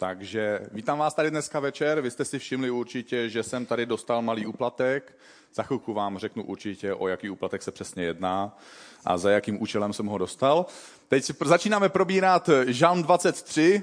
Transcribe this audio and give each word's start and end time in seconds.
Takže 0.00 0.60
vítám 0.72 0.98
vás 0.98 1.14
tady 1.14 1.30
dneska 1.30 1.60
večer. 1.60 2.00
Vy 2.00 2.10
jste 2.10 2.24
si 2.24 2.38
všimli 2.38 2.70
určitě, 2.70 3.28
že 3.28 3.42
jsem 3.42 3.66
tady 3.66 3.86
dostal 3.86 4.22
malý 4.22 4.46
úplatek. 4.46 5.16
Za 5.54 5.62
chvilku 5.62 5.92
vám 5.94 6.18
řeknu 6.18 6.44
určitě, 6.44 6.94
o 6.94 7.08
jaký 7.08 7.30
úplatek 7.30 7.62
se 7.62 7.72
přesně 7.72 8.04
jedná 8.04 8.58
a 9.04 9.18
za 9.18 9.30
jakým 9.30 9.62
účelem 9.62 9.92
jsem 9.92 10.06
ho 10.06 10.18
dostal. 10.18 10.66
Teď 11.08 11.30
začínáme 11.44 11.88
probírat 11.88 12.50
Žalm 12.66 13.02
23 13.02 13.82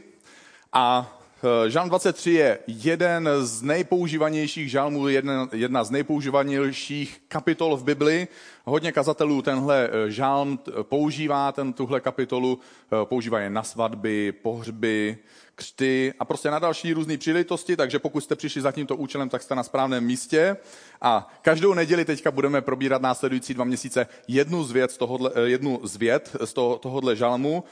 a 0.73 1.17
Eh, 1.45 1.69
žalm 1.69 1.89
23 1.89 2.31
je 2.31 2.59
jeden 2.67 3.29
z 3.41 3.61
nejpoužívanějších 3.61 4.71
žalmů, 4.71 5.07
jedna, 5.53 5.83
z 5.83 5.91
nejpoužívanějších 5.91 7.21
kapitol 7.27 7.77
v 7.77 7.83
Bibli. 7.83 8.27
Hodně 8.63 8.91
kazatelů 8.91 9.41
tenhle 9.41 9.89
eh, 9.91 10.11
žalm 10.11 10.59
používá, 10.81 11.51
ten, 11.51 11.73
tuhle 11.73 12.01
kapitolu 12.01 12.59
eh, 12.59 13.05
používá 13.05 13.39
je 13.39 13.49
na 13.49 13.63
svatby, 13.63 14.31
pohřby, 14.31 15.17
křty 15.55 16.13
a 16.19 16.25
prostě 16.25 16.51
na 16.51 16.59
další 16.59 16.93
různé 16.93 17.17
příležitosti, 17.17 17.75
takže 17.77 17.99
pokud 17.99 18.21
jste 18.21 18.35
přišli 18.35 18.61
za 18.61 18.71
tímto 18.71 18.95
účelem, 18.95 19.29
tak 19.29 19.41
jste 19.41 19.55
na 19.55 19.63
správném 19.63 20.05
místě. 20.05 20.57
A 21.01 21.33
každou 21.41 21.73
neděli 21.73 22.05
teďka 22.05 22.31
budeme 22.31 22.61
probírat 22.61 23.01
následující 23.01 23.53
dva 23.53 23.65
měsíce 23.65 24.07
jednu 24.27 24.63
z 24.63 24.71
věd 24.71 24.91
z 24.91 24.99
jednu 25.45 25.79
z 25.83 25.95
věd 25.95 26.35
z 26.45 26.53
toho, 26.53 26.77
tohohle 26.77 27.15
žalmu 27.15 27.63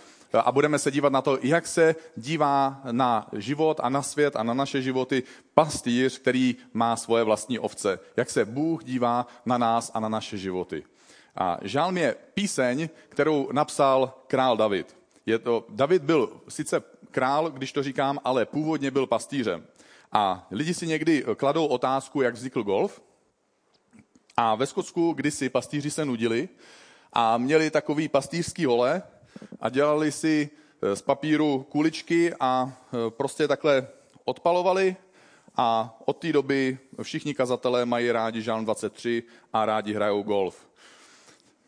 a 0.42 0.52
budeme 0.52 0.80
se 0.80 0.92
dívat 0.92 1.14
na 1.14 1.22
to, 1.22 1.38
jak 1.42 1.68
se 1.68 1.96
dívá 2.16 2.82
na 2.92 3.28
život 3.34 3.80
a 3.84 3.90
na 3.90 4.02
svět 4.02 4.36
a 4.36 4.44
na 4.44 4.54
naše 4.54 4.82
životy 4.82 5.24
pastýř, 5.54 6.20
který 6.20 6.56
má 6.74 6.96
svoje 6.96 7.24
vlastní 7.24 7.60
ovce. 7.60 8.00
Jak 8.18 8.30
se 8.30 8.46
Bůh 8.46 8.84
dívá 8.84 9.28
na 9.46 9.58
nás 9.58 9.92
a 9.94 10.00
na 10.00 10.10
naše 10.10 10.38
životy. 10.38 10.84
A 11.36 11.58
žálm 11.62 11.98
je 11.98 12.16
píseň, 12.34 12.90
kterou 13.10 13.50
napsal 13.52 14.14
král 14.28 14.58
David. 14.58 14.98
Je 15.26 15.40
to, 15.40 15.66
David 15.70 16.04
byl 16.04 16.42
sice 16.50 16.84
král, 17.12 17.52
když 17.52 17.72
to 17.72 17.84
říkám, 17.84 18.20
ale 18.24 18.46
původně 18.46 18.92
byl 18.92 19.08
pastýřem. 19.08 19.66
A 20.12 20.48
lidi 20.52 20.74
si 20.74 20.88
někdy 20.88 21.26
kladou 21.38 21.66
otázku, 21.66 22.22
jak 22.22 22.34
vznikl 22.34 22.64
golf. 22.64 23.02
A 24.38 24.56
ve 24.56 24.66
Skotsku 24.66 25.14
kdysi 25.14 25.50
pastýři 25.50 25.92
se 25.92 26.06
nudili 26.06 26.50
a 27.14 27.38
měli 27.38 27.72
takový 27.72 28.08
pastýřský 28.08 28.66
hole, 28.66 29.04
a 29.60 29.70
dělali 29.70 30.12
si 30.12 30.50
eh, 30.82 30.96
z 30.96 31.02
papíru 31.02 31.66
kuličky 31.70 32.34
a 32.40 32.74
eh, 32.88 33.10
prostě 33.10 33.48
takhle 33.48 33.88
odpalovali 34.26 34.96
a 35.56 35.98
od 36.06 36.18
té 36.18 36.34
doby 36.34 36.78
všichni 37.02 37.34
kazatelé 37.34 37.86
mají 37.86 38.12
rádi 38.12 38.42
Žán 38.42 38.66
23 38.66 39.24
a 39.54 39.66
rádi 39.66 39.94
hrajou 39.94 40.24
golf. 40.24 40.68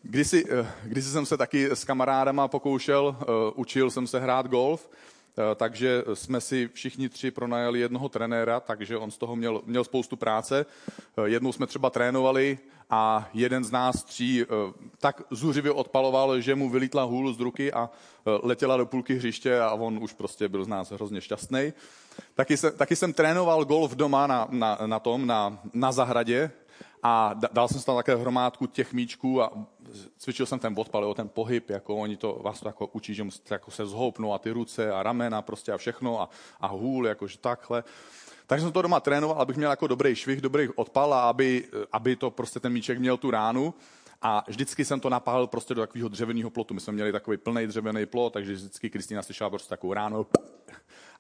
Kdysi, 0.02 0.46
eh, 0.50 0.72
kdysi 0.84 1.10
jsem 1.10 1.26
se 1.26 1.38
taky 1.38 1.66
s 1.66 1.84
kamarádama 1.84 2.48
pokoušel, 2.48 3.18
učil 3.56 3.92
jsem 3.92 4.08
se 4.08 4.20
hrát 4.20 4.48
golf, 4.48 4.90
takže 5.56 6.04
jsme 6.14 6.42
si 6.42 6.70
všichni 6.74 7.10
tři 7.10 7.32
pronajali 7.32 7.80
jednoho 7.80 8.10
trenéra, 8.10 8.60
takže 8.60 8.98
on 8.98 9.12
z 9.12 9.18
toho 9.18 9.36
měl, 9.36 9.62
měl 9.66 9.84
spoustu 9.84 10.16
práce. 10.16 10.66
Jednou 11.26 11.52
jsme 11.52 11.68
třeba 11.68 11.90
trénovali 11.90 12.58
a 12.90 13.30
jeden 13.34 13.64
z 13.64 13.72
nás 13.72 14.04
tří 14.04 14.42
eh, 14.42 14.46
tak 14.98 15.22
zuřivě 15.32 15.72
odpaloval, 15.72 16.40
že 16.40 16.56
mu 16.56 16.70
vylítla 16.70 17.04
hůl 17.04 17.34
z 17.34 17.40
ruky 17.40 17.74
a 17.74 17.90
eh, 17.90 18.40
letěla 18.44 18.78
do 18.78 18.86
půlky 18.86 19.16
hřiště 19.16 19.60
a 19.60 19.74
on 19.74 20.04
už 20.04 20.14
prostě 20.14 20.48
byl 20.48 20.66
z 20.66 20.68
nás 20.68 20.92
hrozně 20.92 21.22
šťastný. 21.22 21.74
Taky 22.36 22.58
jsem, 22.58 22.78
taky 22.78 22.96
jsem 22.96 23.14
trénoval 23.14 23.66
golf 23.66 23.96
doma 23.96 24.28
na, 24.28 24.48
na, 24.52 24.78
na 24.86 25.00
tom, 25.00 25.28
na, 25.28 25.60
na 25.74 25.92
zahradě 25.92 26.52
a 27.04 27.34
dal 27.52 27.68
jsem 27.68 27.82
tam 27.82 27.96
také 27.96 28.16
hromádku 28.16 28.68
těch 28.68 28.94
míčků 28.94 29.42
a 29.42 29.52
cvičil 30.18 30.46
jsem 30.46 30.60
ten 30.60 30.74
odpal, 30.78 31.14
ten 31.14 31.30
pohyb, 31.30 31.70
jako 31.70 31.96
oni 31.96 32.18
to 32.18 32.40
vás 32.44 32.60
to 32.60 32.68
jako 32.68 32.90
učí, 32.94 33.14
že 33.14 33.24
musíte 33.24 33.56
jako 33.56 33.72
se 33.72 33.86
zhoupnout 33.86 34.34
a 34.34 34.38
ty 34.38 34.52
ruce 34.52 34.92
a 34.92 35.04
ramena 35.04 35.42
prostě 35.42 35.72
a 35.72 35.78
všechno 35.78 36.22
a, 36.22 36.30
a 36.62 36.68
hůl, 36.68 37.08
jakože 37.08 37.38
takhle. 37.38 37.84
Takže 38.48 38.64
jsem 38.64 38.72
to 38.72 38.82
doma 38.82 39.00
trénoval, 39.00 39.42
abych 39.42 39.58
měl 39.58 39.70
jako 39.70 39.88
dobrý 39.88 40.16
švih, 40.16 40.42
dobrý 40.42 40.70
odpal 40.76 41.14
a 41.14 41.30
aby, 41.30 41.68
aby 41.92 42.16
to 42.16 42.32
prostě 42.32 42.60
ten 42.60 42.74
míček 42.74 43.00
měl 43.00 43.18
tu 43.18 43.32
ránu. 43.32 43.74
A 44.22 44.44
vždycky 44.48 44.86
jsem 44.86 45.00
to 45.00 45.10
napálil 45.10 45.48
prostě 45.48 45.74
do 45.74 45.82
takového 45.82 46.10
dřevěného 46.10 46.50
plotu. 46.50 46.74
My 46.74 46.80
jsme 46.80 46.94
měli 46.94 47.12
takový 47.12 47.38
plný 47.38 47.68
dřevěný 47.68 48.06
plot, 48.06 48.34
takže 48.34 48.54
vždycky 48.54 48.90
Kristýna 48.90 49.22
slyšela 49.22 49.50
prostě 49.50 49.70
takovou 49.70 49.94
ránu. 49.94 50.26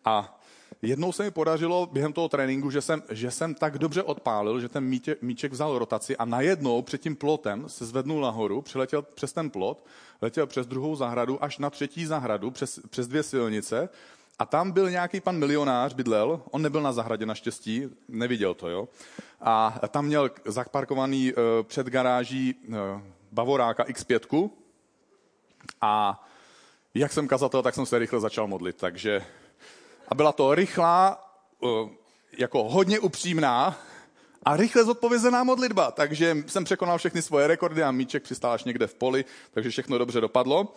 A 0.05 0.39
jednou 0.81 1.11
se 1.11 1.23
mi 1.23 1.31
podařilo 1.31 1.89
během 1.91 2.13
toho 2.13 2.29
tréninku, 2.29 2.71
že 2.71 2.81
jsem, 2.81 3.03
že 3.09 3.31
jsem 3.31 3.55
tak 3.55 3.77
dobře 3.77 4.03
odpálil, 4.03 4.59
že 4.59 4.69
ten 4.69 4.83
míče, 4.83 5.15
míček 5.21 5.51
vzal 5.51 5.79
rotaci 5.79 6.17
a 6.17 6.25
najednou 6.25 6.81
před 6.81 7.01
tím 7.01 7.15
plotem 7.15 7.69
se 7.69 7.85
zvednul 7.85 8.21
nahoru, 8.21 8.61
přiletěl 8.61 9.01
přes 9.01 9.33
ten 9.33 9.49
plot, 9.49 9.85
letěl 10.21 10.47
přes 10.47 10.67
druhou 10.67 10.95
zahradu 10.95 11.43
až 11.43 11.57
na 11.57 11.69
třetí 11.69 12.05
zahradu, 12.05 12.51
přes, 12.51 12.79
přes 12.89 13.07
dvě 13.07 13.23
silnice. 13.23 13.89
A 14.39 14.45
tam 14.45 14.71
byl 14.71 14.89
nějaký 14.89 15.21
pan 15.21 15.37
milionář, 15.37 15.93
bydlel, 15.93 16.41
on 16.51 16.61
nebyl 16.61 16.81
na 16.81 16.91
zahradě 16.91 17.25
naštěstí, 17.25 17.89
neviděl 18.09 18.53
to, 18.53 18.69
jo. 18.69 18.87
A 19.41 19.79
tam 19.87 20.05
měl 20.05 20.31
zaparkovaný 20.45 21.33
uh, 21.33 21.39
před 21.63 21.87
garáží 21.87 22.55
uh, 22.67 22.75
Bavoráka 23.31 23.83
X5 23.83 24.49
a 25.81 26.23
jak 26.93 27.13
jsem 27.13 27.27
kazatel, 27.27 27.61
tak 27.61 27.75
jsem 27.75 27.85
se 27.85 27.99
rychle 27.99 28.19
začal 28.19 28.47
modlit, 28.47 28.75
takže 28.75 29.25
a 30.07 30.15
byla 30.15 30.31
to 30.31 30.55
rychlá, 30.55 31.29
uh, 31.59 31.89
jako 32.37 32.63
hodně 32.63 32.99
upřímná 32.99 33.77
a 34.43 34.57
rychle 34.57 34.83
zodpovězená 34.83 35.43
modlitba, 35.43 35.91
takže 35.91 36.37
jsem 36.47 36.63
překonal 36.63 36.97
všechny 36.97 37.21
svoje 37.21 37.47
rekordy 37.47 37.83
a 37.83 37.91
míček 37.91 38.23
přistál 38.23 38.51
až 38.51 38.63
někde 38.63 38.87
v 38.87 38.95
poli, 38.95 39.25
takže 39.51 39.69
všechno 39.69 39.97
dobře 39.97 40.21
dopadlo. 40.21 40.73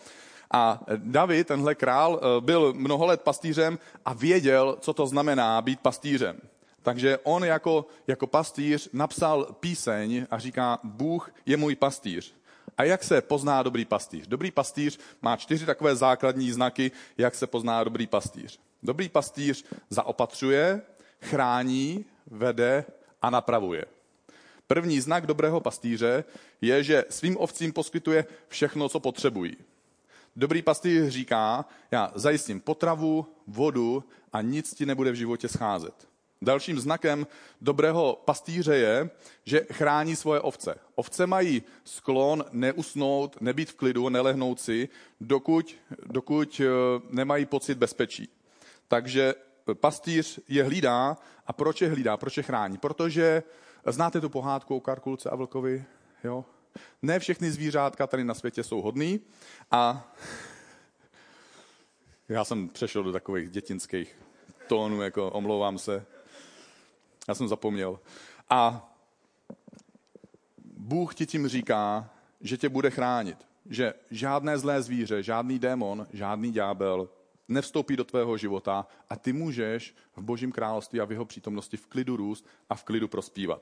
A 0.53 0.79
David, 0.95 1.47
tenhle 1.47 1.75
král, 1.75 2.19
eh, 2.21 2.41
byl 2.41 2.73
mnoho 2.73 3.05
let 3.05 3.21
pastýřem 3.21 3.79
a 4.05 4.13
věděl, 4.13 4.77
co 4.79 4.93
to 4.93 5.07
znamená 5.07 5.61
být 5.61 5.79
pastýřem. 5.79 6.39
Takže 6.81 7.17
on 7.23 7.43
jako, 7.43 7.85
jako 8.07 8.27
pastýř 8.27 8.89
napsal 8.93 9.55
píseň 9.59 10.25
a 10.31 10.39
říká, 10.39 10.79
Bůh 10.83 11.31
je 11.45 11.57
můj 11.57 11.75
pastýř. 11.75 12.35
A 12.77 12.83
jak 12.83 13.03
se 13.03 13.21
pozná 13.21 13.63
dobrý 13.63 13.85
pastýř? 13.85 14.27
Dobrý 14.27 14.51
pastýř 14.51 14.99
má 15.21 15.35
čtyři 15.35 15.65
takové 15.65 15.95
základní 15.95 16.51
znaky, 16.51 16.91
jak 17.17 17.35
se 17.35 17.47
pozná 17.47 17.83
dobrý 17.83 18.07
pastýř. 18.07 18.59
Dobrý 18.83 19.09
pastýř 19.09 19.65
zaopatřuje, 19.89 20.81
chrání, 21.21 22.05
vede 22.27 22.85
a 23.21 23.29
napravuje. 23.29 23.85
První 24.67 24.99
znak 25.01 25.25
dobrého 25.25 25.59
pastýře 25.59 26.23
je, 26.61 26.83
že 26.83 27.05
svým 27.09 27.37
ovcím 27.37 27.73
poskytuje 27.73 28.25
všechno, 28.47 28.89
co 28.89 28.99
potřebují. 28.99 29.57
Dobrý 30.35 30.61
pastýř 30.61 31.07
říká, 31.07 31.65
já 31.91 32.11
zajistím 32.15 32.59
potravu, 32.59 33.25
vodu 33.47 34.03
a 34.33 34.41
nic 34.41 34.73
ti 34.73 34.85
nebude 34.85 35.11
v 35.11 35.15
životě 35.15 35.47
scházet. 35.47 36.09
Dalším 36.41 36.79
znakem 36.79 37.27
dobrého 37.61 38.21
pastýře 38.25 38.75
je, 38.75 39.09
že 39.45 39.65
chrání 39.71 40.15
svoje 40.15 40.39
ovce. 40.39 40.75
Ovce 40.95 41.27
mají 41.27 41.63
sklon 41.83 42.45
neusnout, 42.51 43.41
nebýt 43.41 43.69
v 43.69 43.75
klidu, 43.75 44.09
nelehnout 44.09 44.59
si, 44.59 44.89
dokud, 45.21 45.75
dokud 46.05 46.61
eh, 46.61 46.65
nemají 47.09 47.45
pocit 47.45 47.77
bezpečí. 47.77 48.29
Takže 48.89 49.33
pastýř 49.73 50.39
je 50.47 50.63
hlídá. 50.63 51.17
A 51.47 51.53
proč 51.53 51.81
je 51.81 51.89
hlídá? 51.89 52.17
Proč 52.17 52.37
je 52.37 52.43
chrání? 52.43 52.77
Protože 52.77 53.43
znáte 53.85 54.21
tu 54.21 54.29
pohádku 54.29 54.75
o 54.75 54.79
Karkulce 54.79 55.29
a 55.29 55.35
Vlkovi? 55.35 55.85
Jo? 56.23 56.45
Ne 57.01 57.19
všechny 57.19 57.51
zvířátka 57.51 58.07
tady 58.07 58.23
na 58.23 58.33
světě 58.33 58.63
jsou 58.63 58.81
hodný 58.81 59.19
a 59.71 60.13
já 62.29 62.45
jsem 62.45 62.69
přešel 62.69 63.03
do 63.03 63.11
takových 63.11 63.49
dětinských 63.49 64.15
tónů, 64.67 65.01
jako 65.01 65.29
omlouvám 65.31 65.77
se. 65.77 66.05
Já 67.27 67.35
jsem 67.35 67.47
zapomněl. 67.47 67.99
A 68.49 68.91
Bůh 70.65 71.15
ti 71.15 71.25
tím 71.25 71.47
říká, 71.47 72.09
že 72.41 72.57
tě 72.57 72.69
bude 72.69 72.89
chránit. 72.89 73.37
Že 73.65 73.93
žádné 74.11 74.57
zlé 74.57 74.81
zvíře, 74.81 75.23
žádný 75.23 75.59
démon, 75.59 76.07
žádný 76.13 76.51
ďábel 76.51 77.09
nevstoupí 77.49 77.95
do 77.95 78.03
tvého 78.03 78.37
života 78.37 78.87
a 79.09 79.15
ty 79.15 79.33
můžeš 79.33 79.95
v 80.15 80.21
božím 80.21 80.51
království 80.51 81.01
a 81.01 81.05
v 81.05 81.11
jeho 81.11 81.25
přítomnosti 81.25 81.77
v 81.77 81.87
klidu 81.87 82.15
růst 82.15 82.45
a 82.69 82.75
v 82.75 82.83
klidu 82.83 83.07
prospívat. 83.07 83.61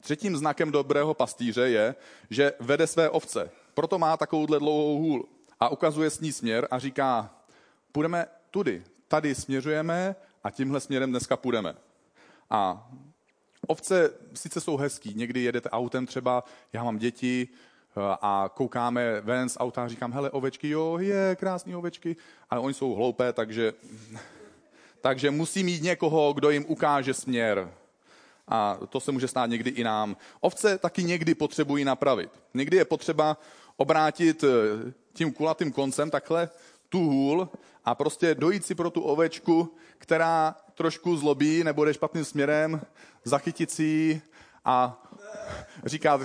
Třetím 0.00 0.36
znakem 0.36 0.72
dobrého 0.72 1.14
pastýře 1.14 1.68
je, 1.68 1.94
že 2.30 2.52
vede 2.60 2.86
své 2.86 3.10
ovce. 3.10 3.50
Proto 3.74 3.98
má 3.98 4.16
takovouhle 4.16 4.58
dlouhou 4.58 4.98
hůl 4.98 5.28
a 5.60 5.68
ukazuje 5.68 6.10
s 6.10 6.20
ní 6.20 6.32
směr 6.32 6.68
a 6.70 6.78
říká, 6.78 7.34
půjdeme 7.92 8.26
tudy, 8.50 8.84
tady 9.08 9.34
směřujeme 9.34 10.16
a 10.44 10.50
tímhle 10.50 10.80
směrem 10.80 11.10
dneska 11.10 11.36
půjdeme. 11.36 11.74
A 12.50 12.90
ovce 13.66 14.10
sice 14.34 14.60
jsou 14.60 14.76
hezký, 14.76 15.14
někdy 15.14 15.40
jedete 15.40 15.70
autem 15.70 16.06
třeba, 16.06 16.44
já 16.72 16.84
mám 16.84 16.98
děti, 16.98 17.48
a 17.96 18.50
koukáme 18.54 19.20
ven 19.20 19.48
z 19.48 19.56
auta 19.60 19.84
a 19.84 19.88
říkám, 19.88 20.12
hele, 20.12 20.30
ovečky, 20.30 20.68
jo, 20.68 20.98
je, 20.98 21.36
krásný 21.36 21.74
ovečky, 21.74 22.16
ale 22.50 22.60
oni 22.60 22.74
jsou 22.74 22.94
hloupé, 22.94 23.32
takže, 23.32 23.72
takže 25.00 25.30
musí 25.30 25.64
mít 25.64 25.82
někoho, 25.82 26.32
kdo 26.32 26.50
jim 26.50 26.64
ukáže 26.68 27.14
směr. 27.14 27.70
A 28.48 28.78
to 28.88 29.00
se 29.00 29.12
může 29.12 29.28
stát 29.28 29.46
někdy 29.46 29.70
i 29.70 29.84
nám. 29.84 30.16
Ovce 30.40 30.78
taky 30.78 31.04
někdy 31.04 31.34
potřebují 31.34 31.84
napravit. 31.84 32.30
Někdy 32.54 32.76
je 32.76 32.84
potřeba 32.84 33.36
obrátit 33.76 34.44
eh, 34.44 34.92
tím 35.12 35.32
kulatým 35.32 35.72
koncem 35.72 36.10
takhle 36.10 36.48
tu 36.88 36.98
hůl 36.98 37.48
a 37.84 37.94
prostě 37.94 38.34
dojít 38.34 38.66
si 38.66 38.74
pro 38.74 38.90
tu 38.90 39.00
ovečku, 39.00 39.74
která 39.98 40.54
trošku 40.74 41.16
zlobí 41.16 41.64
nebo 41.64 41.84
jde 41.84 41.94
špatným 41.94 42.24
směrem, 42.24 42.80
zachytit 43.24 43.70
si 43.70 43.82
ji 43.82 44.22
a 44.64 45.02
říká, 45.84 46.20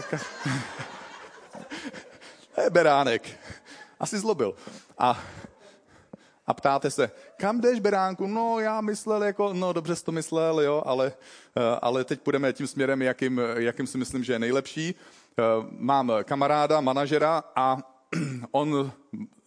je 2.63 2.69
beránek, 2.69 3.39
asi 3.99 4.19
zlobil. 4.19 4.55
A, 4.97 5.19
a 6.47 6.53
ptáte 6.53 6.91
se, 6.91 7.11
kam 7.37 7.61
jdeš, 7.61 7.79
beránku? 7.79 8.27
No, 8.27 8.59
já 8.59 8.81
myslel 8.81 9.23
jako, 9.23 9.53
no 9.53 9.73
dobře 9.73 9.95
jsi 9.95 10.03
to 10.03 10.11
myslel, 10.11 10.61
jo, 10.61 10.83
ale, 10.85 11.13
eh, 11.57 11.61
ale 11.81 12.03
teď 12.03 12.21
půjdeme 12.21 12.53
tím 12.53 12.67
směrem, 12.67 13.01
jakým, 13.01 13.41
jakým 13.57 13.87
si 13.87 13.97
myslím, 13.97 14.23
že 14.23 14.33
je 14.33 14.39
nejlepší. 14.39 14.95
Eh, 15.39 15.43
mám 15.69 16.11
kamaráda, 16.23 16.81
manažera 16.81 17.43
a 17.55 17.77
on 18.51 18.91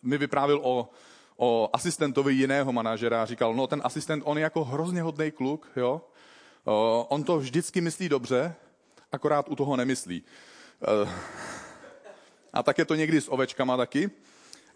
mi 0.02 0.18
vyprávil 0.18 0.60
o, 0.62 0.90
o 1.36 1.70
asistentovi 1.72 2.34
jiného 2.34 2.72
manažera. 2.72 3.24
Říkal, 3.24 3.54
no 3.54 3.66
ten 3.66 3.80
asistent, 3.84 4.22
on 4.26 4.38
je 4.38 4.42
jako 4.42 4.64
hrozně 4.64 5.02
hodný 5.02 5.30
kluk, 5.30 5.68
jo. 5.76 6.00
Eh, 6.66 6.70
on 7.08 7.24
to 7.24 7.38
vždycky 7.38 7.80
myslí 7.80 8.08
dobře, 8.08 8.54
akorát 9.12 9.48
u 9.48 9.56
toho 9.56 9.76
nemyslí. 9.76 10.24
A 12.52 12.62
tak 12.62 12.78
je 12.78 12.84
to 12.84 12.94
někdy 12.94 13.20
s 13.20 13.32
ovečkama 13.32 13.76
taky. 13.76 14.10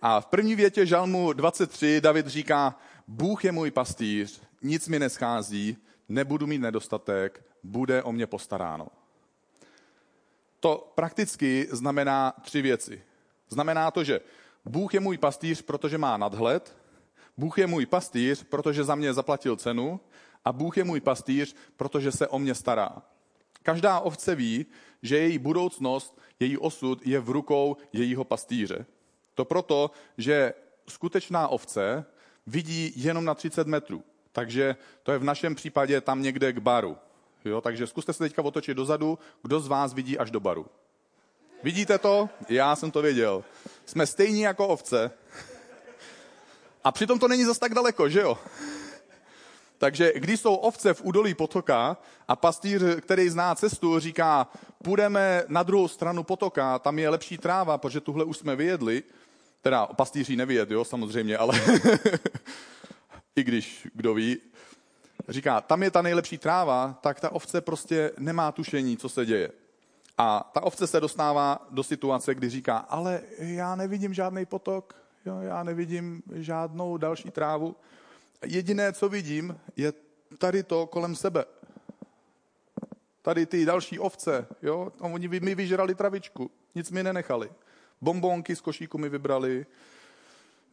A 0.02 0.20
v 0.20 0.26
první 0.26 0.54
větě 0.54 0.86
žalmu 0.86 1.32
23 1.32 2.00
David 2.00 2.26
říká, 2.26 2.78
Bůh 3.08 3.44
je 3.44 3.52
můj 3.52 3.70
pastýř, 3.70 4.42
nic 4.62 4.88
mi 4.88 4.98
neschází, 4.98 5.76
nebudu 6.08 6.46
mít 6.46 6.58
nedostatek, 6.58 7.44
bude 7.62 8.02
o 8.02 8.12
mě 8.12 8.26
postaráno. 8.26 8.88
To 10.60 10.92
prakticky 10.94 11.69
znamená 11.70 12.32
tři 12.42 12.62
věci. 12.62 13.02
Znamená 13.48 13.90
to, 13.90 14.04
že 14.04 14.20
Bůh 14.64 14.94
je 14.94 15.00
můj 15.00 15.18
pastýř, 15.18 15.62
protože 15.62 15.98
má 15.98 16.16
nadhled, 16.16 16.76
Bůh 17.36 17.58
je 17.58 17.66
můj 17.66 17.86
pastýř, 17.86 18.44
protože 18.44 18.84
za 18.84 18.94
mě 18.94 19.14
zaplatil 19.14 19.56
cenu 19.56 20.00
a 20.44 20.52
Bůh 20.52 20.76
je 20.76 20.84
můj 20.84 21.00
pastýř, 21.00 21.56
protože 21.76 22.12
se 22.12 22.28
o 22.28 22.38
mě 22.38 22.54
stará. 22.54 23.02
Každá 23.62 24.00
ovce 24.00 24.34
ví, 24.34 24.66
že 25.02 25.18
její 25.18 25.38
budoucnost, 25.38 26.20
její 26.42 26.58
osud 26.58 27.06
je 27.06 27.20
v 27.20 27.30
rukou 27.30 27.76
jejího 27.92 28.24
pastýře. 28.24 28.86
To 29.34 29.44
proto, 29.44 29.90
že 30.18 30.54
skutečná 30.88 31.48
ovce 31.48 32.04
vidí 32.46 32.92
jenom 32.96 33.24
na 33.24 33.34
30 33.34 33.66
metrů. 33.66 34.04
Takže 34.32 34.76
to 35.02 35.12
je 35.12 35.18
v 35.18 35.24
našem 35.24 35.54
případě 35.54 36.00
tam 36.00 36.22
někde 36.22 36.52
k 36.52 36.58
baru. 36.58 36.96
Jo, 37.44 37.60
takže 37.60 37.86
zkuste 37.86 38.12
se 38.12 38.18
teďka 38.18 38.42
otočit 38.42 38.76
dozadu, 38.76 39.18
kdo 39.42 39.60
z 39.60 39.68
vás 39.68 39.94
vidí 39.94 40.18
až 40.18 40.30
do 40.30 40.40
baru. 40.40 40.66
Vidíte 41.62 41.98
to? 41.98 42.28
Já 42.48 42.76
jsem 42.76 42.90
to 42.90 43.02
věděl. 43.02 43.44
Jsme 43.86 44.06
stejní 44.06 44.40
jako 44.40 44.68
ovce. 44.68 45.10
A 46.84 46.92
přitom 46.92 47.18
to 47.18 47.28
není 47.28 47.44
zas 47.44 47.58
tak 47.58 47.74
daleko, 47.74 48.08
že 48.08 48.20
jo? 48.20 48.38
Takže 49.82 50.12
když 50.17 50.40
jsou 50.40 50.55
ovce 50.55 50.94
v 50.94 51.05
údolí 51.05 51.34
potoka 51.34 51.96
a 52.29 52.37
pastýř, 52.37 52.82
který 53.00 53.29
zná 53.29 53.55
cestu, 53.55 53.99
říká, 53.99 54.46
půjdeme 54.84 55.44
na 55.49 55.62
druhou 55.62 55.88
stranu 55.88 56.23
potoka, 56.23 56.79
tam 56.79 56.99
je 56.99 57.08
lepší 57.08 57.38
tráva, 57.38 57.79
protože 57.79 58.00
tuhle 58.00 58.25
už 58.25 58.37
jsme 58.37 58.56
vyjedli, 58.56 59.02
teda 59.62 59.87
pastýří 59.87 60.37
nevyjed, 60.37 60.70
jo, 60.70 60.84
samozřejmě, 60.84 61.37
ale 61.37 61.61
i 63.37 63.44
když, 63.44 63.88
kdo 63.94 64.14
ví, 64.14 64.38
říká, 65.29 65.61
tam 65.61 65.82
je 65.82 65.90
ta 65.90 66.02
nejlepší 66.02 66.38
tráva, 66.38 66.99
tak 67.00 67.20
ta 67.20 67.32
ovce 67.32 67.61
prostě 67.61 68.11
nemá 68.19 68.52
tušení, 68.52 68.96
co 68.96 69.08
se 69.08 69.26
děje. 69.26 69.50
A 70.19 70.50
ta 70.55 70.62
ovce 70.62 70.87
se 70.87 71.00
dostává 71.00 71.67
do 71.70 71.82
situace, 71.82 72.35
kdy 72.35 72.50
říká, 72.50 72.76
ale 72.76 73.20
já 73.38 73.76
nevidím 73.76 74.14
žádný 74.14 74.46
potok, 74.46 74.94
jo, 75.26 75.40
já 75.40 75.62
nevidím 75.62 76.23
žádnou 76.35 76.96
další 76.96 77.31
trávu. 77.31 77.76
Jediné, 78.44 78.92
co 78.92 79.08
vidím, 79.08 79.60
je 79.76 79.92
tady 80.38 80.62
to 80.62 80.86
kolem 80.86 81.16
sebe. 81.16 81.44
Tady 83.22 83.46
ty 83.46 83.64
další 83.64 83.98
ovce, 83.98 84.46
jo, 84.62 84.92
oni 85.00 85.28
mi 85.28 85.54
vyžrali 85.54 85.94
travičku, 85.94 86.50
nic 86.74 86.90
mi 86.90 87.02
nenechali. 87.02 87.52
Bombonky 88.00 88.56
z 88.56 88.60
košíku 88.60 88.98
mi 88.98 89.08
vybrali, 89.08 89.66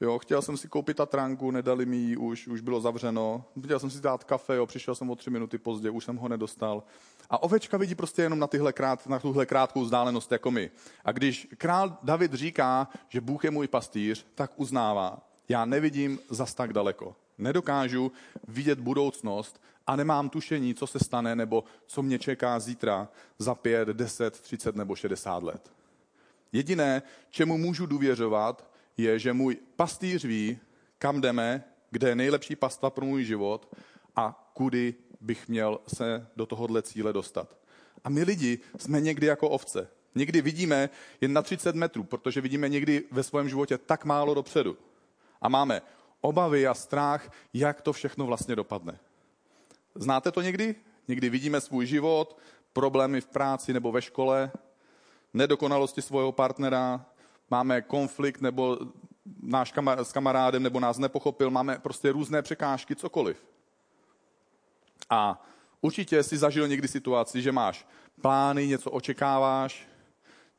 Jo, 0.01 0.19
chtěl 0.19 0.41
jsem 0.41 0.57
si 0.57 0.67
koupit 0.67 0.97
tatranku, 0.97 1.51
nedali 1.51 1.85
mi 1.85 1.97
ji 1.97 2.17
už, 2.17 2.47
už 2.47 2.61
bylo 2.61 2.81
zavřeno. 2.81 3.45
Chtěl 3.63 3.79
jsem 3.79 3.89
si 3.89 4.01
dát 4.01 4.23
kafe, 4.23 4.55
jo, 4.55 4.65
přišel 4.65 4.95
jsem 4.95 5.09
o 5.09 5.15
tři 5.15 5.29
minuty 5.29 5.57
pozdě, 5.57 5.89
už 5.89 6.05
jsem 6.05 6.17
ho 6.17 6.27
nedostal. 6.27 6.83
A 7.29 7.43
ovečka 7.43 7.77
vidí 7.77 7.95
prostě 7.95 8.21
jenom 8.21 8.39
na, 8.39 8.47
tyhle 8.47 8.73
krát, 8.73 9.07
na 9.07 9.19
tuhle 9.19 9.45
krátkou 9.45 9.81
vzdálenost 9.81 10.31
jako 10.31 10.51
my. 10.51 10.71
A 11.05 11.11
když 11.11 11.47
král 11.57 11.97
David 12.03 12.33
říká, 12.33 12.87
že 13.09 13.21
Bůh 13.21 13.43
je 13.43 13.51
můj 13.51 13.67
pastýř, 13.67 14.25
tak 14.35 14.51
uznává, 14.55 15.19
já 15.49 15.65
nevidím 15.65 16.19
zas 16.29 16.53
tak 16.53 16.73
daleko. 16.73 17.15
Nedokážu 17.39 18.11
vidět 18.47 18.79
budoucnost 18.79 19.61
a 19.87 19.95
nemám 19.95 20.29
tušení, 20.29 20.75
co 20.75 20.87
se 20.87 20.99
stane 20.99 21.35
nebo 21.35 21.63
co 21.85 22.01
mě 22.01 22.19
čeká 22.19 22.59
zítra 22.59 23.09
za 23.39 23.55
pět, 23.55 23.87
deset, 23.87 24.39
třicet 24.39 24.75
nebo 24.75 24.95
šedesát 24.95 25.43
let. 25.43 25.71
Jediné, 26.51 27.01
čemu 27.29 27.57
můžu 27.57 27.85
důvěřovat, 27.85 28.69
je, 28.97 29.19
že 29.19 29.33
můj 29.33 29.57
pastýř 29.75 30.25
ví, 30.25 30.59
kam 30.97 31.21
jdeme, 31.21 31.63
kde 31.91 32.09
je 32.09 32.15
nejlepší 32.15 32.55
pastva 32.55 32.89
pro 32.89 33.05
můj 33.05 33.23
život 33.23 33.75
a 34.15 34.51
kudy 34.53 34.93
bych 35.21 35.47
měl 35.47 35.79
se 35.87 36.27
do 36.35 36.45
tohohle 36.45 36.81
cíle 36.81 37.13
dostat. 37.13 37.57
A 38.03 38.09
my 38.09 38.23
lidi 38.23 38.59
jsme 38.77 39.01
někdy 39.01 39.27
jako 39.27 39.49
ovce. 39.49 39.87
Někdy 40.15 40.41
vidíme 40.41 40.89
jen 41.21 41.33
na 41.33 41.41
30 41.41 41.75
metrů, 41.75 42.03
protože 42.03 42.41
vidíme 42.41 42.69
někdy 42.69 43.03
ve 43.11 43.23
svém 43.23 43.49
životě 43.49 43.77
tak 43.77 44.05
málo 44.05 44.33
dopředu. 44.33 44.77
A 45.41 45.49
máme 45.49 45.81
obavy 46.21 46.67
a 46.67 46.73
strach, 46.73 47.31
jak 47.53 47.81
to 47.81 47.93
všechno 47.93 48.25
vlastně 48.25 48.55
dopadne. 48.55 48.99
Znáte 49.95 50.31
to 50.31 50.41
někdy? 50.41 50.75
Někdy 51.07 51.29
vidíme 51.29 51.61
svůj 51.61 51.85
život, 51.85 52.37
problémy 52.73 53.21
v 53.21 53.27
práci 53.27 53.73
nebo 53.73 53.91
ve 53.91 54.01
škole, 54.01 54.51
nedokonalosti 55.33 56.01
svého 56.01 56.31
partnera, 56.31 57.05
máme 57.49 57.81
konflikt 57.81 58.41
nebo 58.41 58.77
náš 59.41 59.71
kamar, 59.71 59.99
s 59.99 60.11
kamarádem 60.11 60.63
nebo 60.63 60.79
nás 60.79 60.97
nepochopil, 60.97 61.51
máme 61.51 61.79
prostě 61.79 62.11
různé 62.11 62.41
překážky, 62.41 62.95
cokoliv. 62.95 63.45
A 65.09 65.45
určitě 65.81 66.23
si 66.23 66.37
zažil 66.37 66.67
někdy 66.67 66.87
situaci, 66.87 67.41
že 67.41 67.51
máš 67.51 67.87
plány, 68.21 68.67
něco 68.67 68.91
očekáváš, 68.91 69.87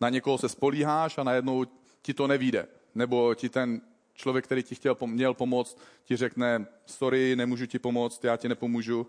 na 0.01 0.09
někoho 0.09 0.39
se 0.39 0.49
spolíháš 0.49 1.19
a 1.19 1.23
najednou 1.23 1.65
ti 2.03 2.15
to 2.15 2.27
nevíde. 2.27 2.67
Nebo 2.95 3.35
ti 3.35 3.49
ten 3.49 3.81
člověk, 4.21 4.45
který 4.45 4.63
ti 4.63 4.75
chtěl, 4.75 4.97
měl 5.07 5.35
pomoct, 5.35 5.79
ti 6.05 6.17
řekne, 6.17 6.67
sorry, 6.87 7.37
nemůžu 7.37 7.67
ti 7.67 7.79
pomoct, 7.79 8.25
já 8.25 8.37
ti 8.37 8.49
nepomůžu. 8.49 9.07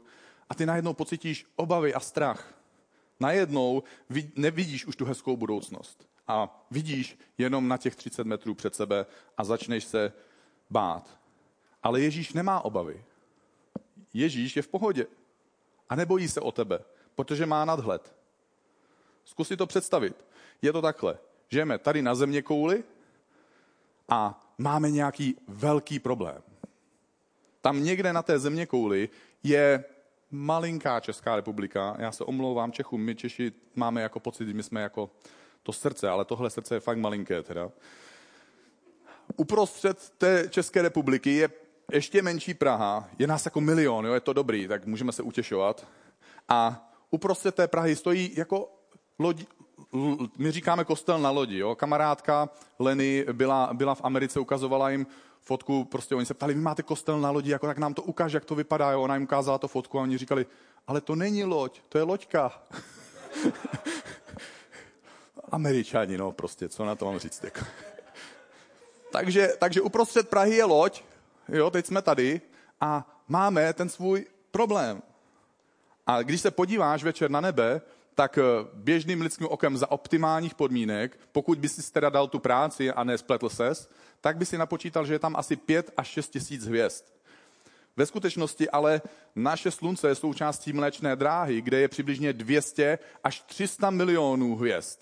A 0.49 0.55
ty 0.55 0.65
najednou 0.65 0.93
pocítíš 0.93 1.45
obavy 1.55 1.93
a 1.93 1.99
strach. 1.99 2.53
Najednou 3.19 3.83
nevidíš 4.35 4.85
už 4.85 4.95
tu 4.95 5.05
hezkou 5.05 5.37
budoucnost 5.37 6.07
a 6.27 6.65
vidíš 6.71 7.17
jenom 7.37 7.67
na 7.67 7.77
těch 7.77 7.95
30 7.95 8.27
metrů 8.27 8.55
před 8.55 8.75
sebe 8.75 9.05
a 9.37 9.43
začneš 9.43 9.83
se 9.83 10.13
bát. 10.69 11.19
Ale 11.83 12.01
Ježíš 12.01 12.33
nemá 12.33 12.65
obavy. 12.65 13.03
Ježíš 14.13 14.55
je 14.55 14.61
v 14.61 14.67
pohodě 14.67 15.07
a 15.89 15.95
nebojí 15.95 16.27
se 16.27 16.41
o 16.41 16.51
tebe, 16.51 16.79
protože 17.15 17.45
má 17.45 17.65
nadhled. 17.65 18.15
Zkus 19.25 19.47
si 19.47 19.57
to 19.57 19.67
představit. 19.67 20.25
Je 20.61 20.73
to 20.73 20.81
takhle. 20.81 21.17
Žijeme 21.49 21.77
tady 21.77 22.01
na 22.01 22.15
země 22.15 22.41
kouli 22.41 22.83
a 24.11 24.43
máme 24.57 24.91
nějaký 24.91 25.35
velký 25.47 25.99
problém. 25.99 26.41
Tam 27.61 27.83
někde 27.83 28.13
na 28.13 28.21
té 28.21 28.39
země 28.39 28.65
kouli 28.65 29.09
je 29.43 29.83
malinká 30.31 30.99
Česká 30.99 31.35
republika. 31.35 31.95
Já 31.99 32.11
se 32.11 32.23
omlouvám 32.23 32.71
Čechům, 32.71 33.01
my 33.01 33.15
Češi 33.15 33.51
máme 33.75 34.01
jako 34.01 34.19
pocit, 34.19 34.53
my 34.53 34.63
jsme 34.63 34.81
jako 34.81 35.09
to 35.63 35.73
srdce, 35.73 36.09
ale 36.09 36.25
tohle 36.25 36.49
srdce 36.49 36.75
je 36.75 36.79
fakt 36.79 36.97
malinké 36.97 37.43
teda. 37.43 37.71
Uprostřed 39.37 40.09
té 40.17 40.47
České 40.49 40.81
republiky 40.81 41.35
je 41.35 41.49
ještě 41.91 42.21
menší 42.21 42.53
Praha, 42.53 43.09
je 43.19 43.27
nás 43.27 43.45
jako 43.45 43.61
milion, 43.61 44.05
jo, 44.05 44.13
je 44.13 44.19
to 44.19 44.33
dobrý, 44.33 44.67
tak 44.67 44.85
můžeme 44.85 45.11
se 45.11 45.23
utěšovat. 45.23 45.87
A 46.49 46.89
uprostřed 47.09 47.55
té 47.55 47.67
Prahy 47.67 47.95
stojí 47.95 48.33
jako 48.35 48.71
loď, 49.19 49.45
my 50.37 50.51
říkáme 50.51 50.85
kostel 50.85 51.19
na 51.19 51.29
lodi. 51.29 51.57
Jo. 51.57 51.75
Kamarádka 51.75 52.49
Leny 52.79 53.25
byla, 53.31 53.69
byla 53.73 53.95
v 53.95 54.01
Americe, 54.03 54.39
ukazovala 54.39 54.89
jim 54.89 55.07
fotku, 55.41 55.83
prostě 55.83 56.15
oni 56.15 56.25
se 56.25 56.33
ptali, 56.33 56.53
vy 56.53 56.61
máte 56.61 56.83
kostel 56.83 57.21
na 57.21 57.31
lodi, 57.31 57.51
jako 57.51 57.67
tak 57.67 57.77
nám 57.77 57.93
to 57.93 58.01
ukáže, 58.01 58.37
jak 58.37 58.45
to 58.45 58.55
vypadá. 58.55 58.91
Jo. 58.91 59.01
Ona 59.01 59.15
jim 59.15 59.23
ukázala 59.23 59.57
to 59.57 59.67
fotku 59.67 59.99
a 59.99 60.01
oni 60.01 60.17
říkali, 60.17 60.45
ale 60.87 61.01
to 61.01 61.15
není 61.15 61.43
loď, 61.43 61.81
to 61.89 61.97
je 61.97 62.03
loďka. 62.03 62.63
Američani, 65.51 66.17
no 66.17 66.31
prostě, 66.31 66.69
co 66.69 66.85
na 66.85 66.95
to 66.95 67.05
mám 67.05 67.19
říct. 67.19 67.43
Jako. 67.43 67.59
takže, 69.11 69.49
takže 69.59 69.81
uprostřed 69.81 70.29
Prahy 70.29 70.55
je 70.55 70.63
loď, 70.65 71.03
jo, 71.49 71.69
teď 71.69 71.85
jsme 71.85 72.01
tady 72.01 72.41
a 72.81 73.21
máme 73.27 73.73
ten 73.73 73.89
svůj 73.89 74.25
problém. 74.51 75.01
A 76.07 76.21
když 76.21 76.41
se 76.41 76.51
podíváš 76.51 77.03
večer 77.03 77.31
na 77.31 77.41
nebe, 77.41 77.81
tak 78.15 78.37
eh, 78.37 78.41
běžným 78.73 79.21
lidským 79.21 79.47
okem 79.47 79.77
za 79.77 79.91
optimálních 79.91 80.55
podmínek, 80.55 81.19
pokud 81.31 81.59
by 81.59 81.69
si 81.69 81.91
teda 81.91 82.09
dal 82.09 82.27
tu 82.27 82.39
práci 82.39 82.91
a 82.91 83.03
nespletl 83.03 83.49
ses, 83.49 83.89
tak 84.21 84.37
by 84.37 84.45
si 84.45 84.57
napočítal, 84.57 85.05
že 85.05 85.13
je 85.13 85.19
tam 85.19 85.35
asi 85.35 85.55
5 85.55 85.93
až 85.97 86.07
6 86.07 86.29
tisíc 86.29 86.65
hvězd. 86.65 87.05
Ve 87.97 88.05
skutečnosti 88.05 88.69
ale 88.69 89.01
naše 89.35 89.71
slunce 89.71 90.07
je 90.07 90.15
součástí 90.15 90.73
mléčné 90.73 91.15
dráhy, 91.15 91.61
kde 91.61 91.79
je 91.79 91.87
přibližně 91.87 92.33
200 92.33 92.99
až 93.23 93.41
300 93.41 93.89
milionů 93.89 94.55
hvězd. 94.55 94.99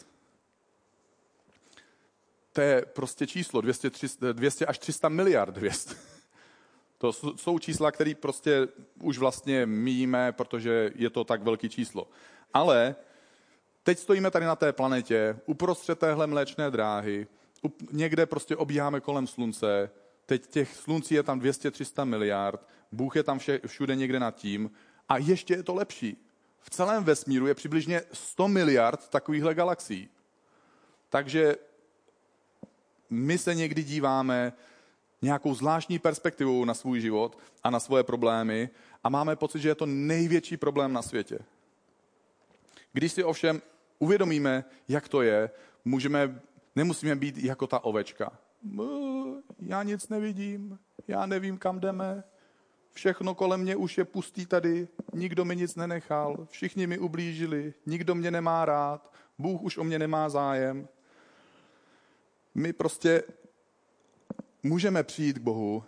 To 2.53 2.61
je 2.61 2.85
prostě 2.85 3.27
číslo 3.27 3.61
200, 3.61 3.89
300, 3.89 4.31
200 4.31 4.65
až 4.65 4.79
300 4.79 5.09
miliard 5.09 5.57
hvězd. 5.57 5.95
To 6.97 7.13
jsou 7.13 7.59
čísla, 7.59 7.91
které 7.91 8.15
prostě 8.15 8.67
už 9.01 9.17
vlastně 9.17 9.65
míjíme, 9.65 10.31
protože 10.31 10.91
je 10.95 11.09
to 11.09 11.23
tak 11.23 11.43
velký 11.43 11.69
číslo. 11.69 12.07
Ale 12.53 12.95
teď 13.83 13.99
stojíme 13.99 14.31
tady 14.31 14.45
na 14.45 14.55
té 14.55 14.73
planetě, 14.73 15.39
uprostřed 15.45 15.99
téhle 15.99 16.27
mléčné 16.27 16.71
dráhy, 16.71 17.27
někde 17.91 18.25
prostě 18.25 18.55
obíháme 18.55 18.99
kolem 18.99 19.27
slunce, 19.27 19.89
teď 20.25 20.47
těch 20.47 20.75
sluncí 20.75 21.15
je 21.15 21.23
tam 21.23 21.39
200-300 21.39 22.05
miliard, 22.05 22.67
Bůh 22.91 23.15
je 23.15 23.23
tam 23.23 23.39
vše, 23.39 23.59
všude 23.67 23.95
někde 23.95 24.19
nad 24.19 24.35
tím 24.35 24.71
a 25.09 25.17
ještě 25.17 25.53
je 25.53 25.63
to 25.63 25.73
lepší. 25.73 26.17
V 26.61 26.69
celém 26.69 27.03
vesmíru 27.03 27.47
je 27.47 27.55
přibližně 27.55 28.01
100 28.13 28.47
miliard 28.47 29.09
takovýchhle 29.09 29.55
galaxií. 29.55 30.09
Takže 31.09 31.55
my 33.09 33.37
se 33.37 33.55
někdy 33.55 33.83
díváme 33.83 34.53
nějakou 35.21 35.55
zvláštní 35.55 35.99
perspektivou 35.99 36.65
na 36.65 36.73
svůj 36.73 37.01
život 37.01 37.37
a 37.63 37.69
na 37.69 37.79
svoje 37.79 38.03
problémy 38.03 38.69
a 39.03 39.09
máme 39.09 39.35
pocit, 39.35 39.59
že 39.59 39.69
je 39.69 39.75
to 39.75 39.85
největší 39.85 40.57
problém 40.57 40.93
na 40.93 41.01
světě. 41.01 41.39
Když 42.93 43.11
si 43.11 43.23
ovšem 43.23 43.61
uvědomíme, 43.99 44.65
jak 44.87 45.07
to 45.07 45.21
je, 45.21 45.49
můžeme, 45.85 46.41
nemusíme 46.75 47.15
být 47.15 47.37
jako 47.37 47.67
ta 47.67 47.83
ovečka. 47.83 48.31
Já 49.59 49.83
nic 49.83 50.09
nevidím, 50.09 50.79
já 51.07 51.25
nevím, 51.25 51.57
kam 51.57 51.79
jdeme, 51.79 52.23
všechno 52.91 53.35
kolem 53.35 53.61
mě 53.61 53.75
už 53.75 53.97
je 53.97 54.05
pustý 54.05 54.45
tady, 54.45 54.87
nikdo 55.13 55.45
mi 55.45 55.55
nic 55.55 55.75
nenechal, 55.75 56.47
všichni 56.49 56.87
mi 56.87 56.99
ublížili, 56.99 57.73
nikdo 57.85 58.15
mě 58.15 58.31
nemá 58.31 58.65
rád, 58.65 59.13
Bůh 59.37 59.61
už 59.61 59.77
o 59.77 59.83
mě 59.83 59.99
nemá 59.99 60.29
zájem. 60.29 60.87
My 62.55 62.73
prostě 62.73 63.23
můžeme 64.63 65.03
přijít 65.03 65.37
k 65.37 65.41
Bohu 65.41 65.83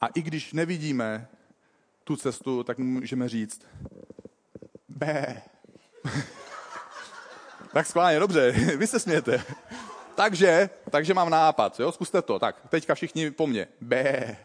a 0.00 0.06
i 0.06 0.22
když 0.22 0.52
nevidíme 0.52 1.28
tu 2.04 2.16
cestu, 2.16 2.64
tak 2.64 2.78
můžeme 2.78 3.28
říct 3.28 3.66
B. 4.88 5.42
tak 7.72 7.86
skválně, 7.86 8.18
dobře, 8.18 8.50
vy 8.76 8.86
se 8.86 9.00
smějete. 9.00 9.44
takže, 10.14 10.70
takže 10.90 11.14
mám 11.14 11.30
nápad, 11.30 11.80
jo, 11.80 11.92
zkuste 11.92 12.22
to. 12.22 12.38
Tak, 12.38 12.56
teďka 12.68 12.94
všichni 12.94 13.30
po 13.30 13.46
mně. 13.46 13.68
B. 13.80 14.36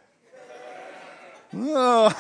No. 1.54 2.10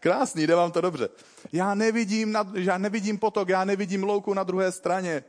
Krásný, 0.00 0.46
jde 0.46 0.54
vám 0.54 0.72
to 0.72 0.80
dobře. 0.80 1.08
Já 1.52 1.74
nevidím, 1.74 2.32
nad, 2.32 2.46
já 2.54 2.78
nevidím 2.78 3.18
potok, 3.18 3.48
já 3.48 3.64
nevidím 3.64 4.04
louku 4.04 4.34
na 4.34 4.42
druhé 4.42 4.72
straně. 4.72 5.24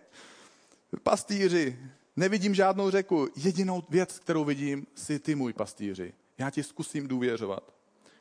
Pastýři, 1.03 1.79
nevidím 2.15 2.55
žádnou 2.55 2.89
řeku. 2.89 3.27
Jedinou 3.35 3.83
věc, 3.89 4.19
kterou 4.19 4.43
vidím, 4.43 4.87
si 4.95 5.19
ty 5.19 5.35
můj 5.35 5.53
pastýři. 5.53 6.13
Já 6.37 6.49
ti 6.49 6.63
zkusím 6.63 7.07
důvěřovat. 7.07 7.73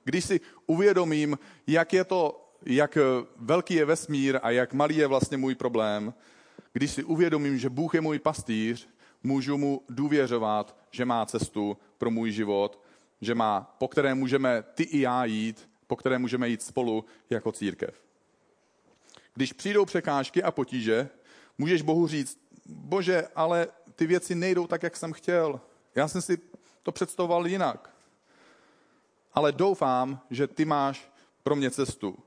Když 0.04 0.24
si 0.24 0.40
uvědomím, 0.66 1.38
jak 1.66 1.92
je 1.92 2.04
to, 2.04 2.41
jak 2.66 2.98
velký 3.36 3.74
je 3.74 3.84
vesmír 3.84 4.38
a 4.42 4.50
jak 4.50 4.72
malý 4.72 4.96
je 4.96 5.06
vlastně 5.06 5.36
můj 5.36 5.54
problém, 5.54 6.14
když 6.72 6.90
si 6.90 7.04
uvědomím, 7.04 7.58
že 7.58 7.70
Bůh 7.70 7.94
je 7.94 8.00
můj 8.00 8.18
pastýř, 8.18 8.88
můžu 9.22 9.58
mu 9.58 9.82
důvěřovat, 9.88 10.76
že 10.90 11.04
má 11.04 11.26
cestu 11.26 11.76
pro 11.98 12.10
můj 12.10 12.32
život 12.32 12.82
že 13.22 13.34
má, 13.34 13.74
po 13.78 13.88
které 13.88 14.14
můžeme 14.14 14.62
ty 14.74 14.82
i 14.82 15.00
já 15.00 15.24
jít, 15.24 15.70
po 15.86 15.96
které 15.96 16.18
můžeme 16.18 16.48
jít 16.48 16.62
spolu 16.62 17.04
jako 17.30 17.52
církev. 17.52 18.02
Když 19.34 19.52
přijdou 19.52 19.84
překážky 19.84 20.42
a 20.42 20.50
potíže, 20.50 21.08
můžeš 21.58 21.82
Bohu 21.82 22.06
říct, 22.06 22.38
bože, 22.66 23.28
ale 23.34 23.66
ty 23.94 24.06
věci 24.06 24.34
nejdou 24.34 24.66
tak, 24.66 24.82
jak 24.82 24.96
jsem 24.96 25.12
chtěl. 25.12 25.60
Já 25.94 26.08
jsem 26.08 26.22
si 26.22 26.38
to 26.82 26.92
představoval 26.92 27.46
jinak. 27.46 27.90
Ale 29.34 29.52
doufám, 29.52 30.20
že 30.30 30.46
ty 30.46 30.64
máš 30.64 31.12
pro 31.42 31.56
mě 31.56 31.70
cestu. 31.70 32.18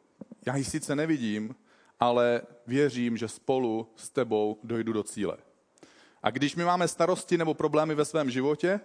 Já 0.46 0.56
ji 0.56 0.64
sice 0.64 0.96
nevidím, 0.96 1.56
ale 2.00 2.42
věřím, 2.68 3.18
že 3.18 3.28
spolu 3.28 3.90
s 3.96 4.10
tebou 4.10 4.60
dojdu 4.64 4.94
do 4.94 5.04
cíle. 5.04 5.38
A 6.24 6.32
když 6.32 6.56
my 6.56 6.64
máme 6.64 6.88
starosti 6.88 7.38
nebo 7.38 7.54
problémy 7.54 7.96
ve 7.96 8.06
svém 8.06 8.32
životě, 8.32 8.80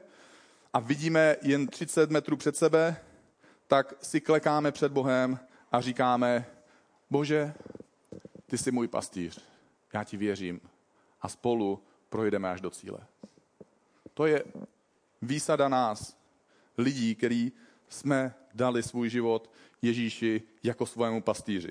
a 0.73 0.81
vidíme 0.81 1.37
jen 1.43 1.67
30 1.67 2.11
metrů 2.11 2.37
před 2.37 2.57
sebe, 2.57 2.97
tak 3.67 3.95
si 4.01 4.21
klekáme 4.21 4.73
před 4.73 4.93
Bohem 4.93 5.39
a 5.73 5.81
říkáme, 5.81 6.47
Bože, 7.11 7.55
ty 8.47 8.59
jsi 8.59 8.71
můj 8.71 8.89
pastýř, 8.89 9.41
já 9.93 10.05
ti 10.05 10.17
věřím 10.17 10.61
a 11.21 11.29
spolu 11.29 11.83
projdeme 12.09 12.51
až 12.51 12.61
do 12.61 12.71
cíle. 12.71 12.99
To 14.15 14.27
je 14.27 14.45
výsada 15.23 15.69
nás, 15.69 16.17
lidí, 16.79 17.15
který 17.15 17.53
jsme 17.89 18.35
dali 18.55 18.83
svůj 18.83 19.11
život 19.11 19.51
Ježíši 19.83 20.43
jako 20.63 20.87
svému 20.87 21.23
pastýři. 21.23 21.71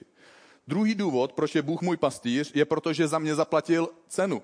Druhý 0.67 0.95
důvod, 0.95 1.33
proč 1.33 1.55
je 1.55 1.61
Bůh 1.61 1.81
můj 1.81 1.97
pastýř, 1.97 2.51
je 2.55 2.65
proto, 2.65 2.93
že 2.93 3.07
za 3.07 3.19
mě 3.19 3.35
zaplatil 3.35 3.89
cenu. 4.07 4.41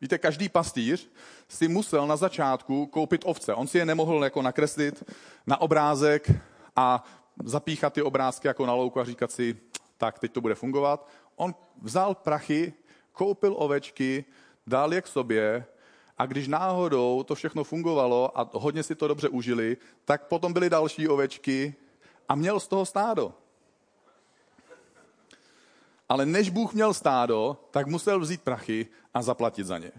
Víte, 0.00 0.18
každý 0.18 0.48
pastýř 0.48 1.10
si 1.48 1.68
musel 1.68 2.06
na 2.06 2.16
začátku 2.16 2.86
koupit 2.86 3.22
ovce. 3.24 3.54
On 3.54 3.66
si 3.66 3.78
je 3.78 3.84
nemohl 3.84 4.24
jako 4.24 4.42
nakreslit 4.42 5.04
na 5.46 5.60
obrázek 5.60 6.30
a 6.76 7.04
zapíchat 7.44 7.92
ty 7.92 8.02
obrázky 8.02 8.48
jako 8.48 8.66
na 8.66 8.72
louku 8.72 9.00
a 9.00 9.04
říkat 9.04 9.32
si, 9.32 9.56
tak 9.96 10.18
teď 10.18 10.32
to 10.32 10.40
bude 10.40 10.54
fungovat. 10.54 11.08
On 11.36 11.54
vzal 11.82 12.14
prachy, 12.14 12.72
koupil 13.12 13.54
ovečky, 13.58 14.24
dal 14.66 14.94
je 14.94 15.02
k 15.02 15.06
sobě 15.06 15.64
a 16.18 16.26
když 16.26 16.48
náhodou 16.48 17.22
to 17.22 17.34
všechno 17.34 17.64
fungovalo 17.64 18.40
a 18.40 18.50
hodně 18.52 18.82
si 18.82 18.94
to 18.94 19.08
dobře 19.08 19.28
užili, 19.28 19.76
tak 20.04 20.26
potom 20.26 20.52
byly 20.52 20.70
další 20.70 21.08
ovečky 21.08 21.74
a 22.28 22.34
měl 22.34 22.60
z 22.60 22.68
toho 22.68 22.86
stádo. 22.86 23.34
Ale 26.08 26.26
než 26.26 26.50
Bůh 26.50 26.74
měl 26.74 26.94
stádo, 26.94 27.56
tak 27.70 27.86
musel 27.86 28.20
vzít 28.20 28.42
prachy 28.42 28.86
a 29.14 29.22
zaplatit 29.22 29.64
za 29.64 29.78
ně. 29.78 29.92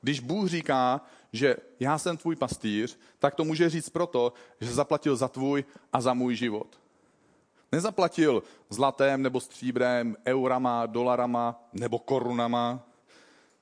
Když 0.00 0.20
Bůh 0.20 0.48
říká, 0.48 1.00
že 1.32 1.56
já 1.80 1.98
jsem 1.98 2.16
tvůj 2.16 2.36
pastýř, 2.36 2.98
tak 3.18 3.34
to 3.34 3.44
může 3.44 3.70
říct 3.70 3.88
proto, 3.88 4.32
že 4.60 4.74
zaplatil 4.74 5.16
za 5.16 5.28
tvůj 5.28 5.64
a 5.92 6.00
za 6.00 6.14
můj 6.14 6.36
život. 6.36 6.80
Nezaplatil 7.72 8.42
zlatem 8.70 9.22
nebo 9.22 9.40
stříbrem, 9.40 10.16
eurama, 10.26 10.86
dolarama 10.86 11.68
nebo 11.72 11.98
korunama. 11.98 12.86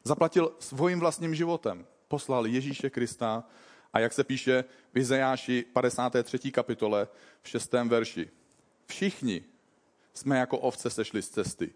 Zaplatil 0.05 0.53
svým 0.59 1.01
vlastním 1.01 1.35
životem. 1.35 1.87
Poslal 2.13 2.47
Ježíše 2.47 2.91
Krista 2.91 3.45
a 3.93 3.99
jak 3.99 4.13
se 4.13 4.25
píše 4.25 4.65
v 4.93 4.99
Izajáši 4.99 5.65
53. 5.73 6.51
kapitole 6.51 7.09
v 7.43 7.49
6. 7.49 7.73
verši. 7.73 8.31
Všichni 8.87 9.45
jsme 10.15 10.39
jako 10.39 10.59
ovce 10.59 10.91
sešli 10.91 11.23
z 11.23 11.29
cesty. 11.29 11.71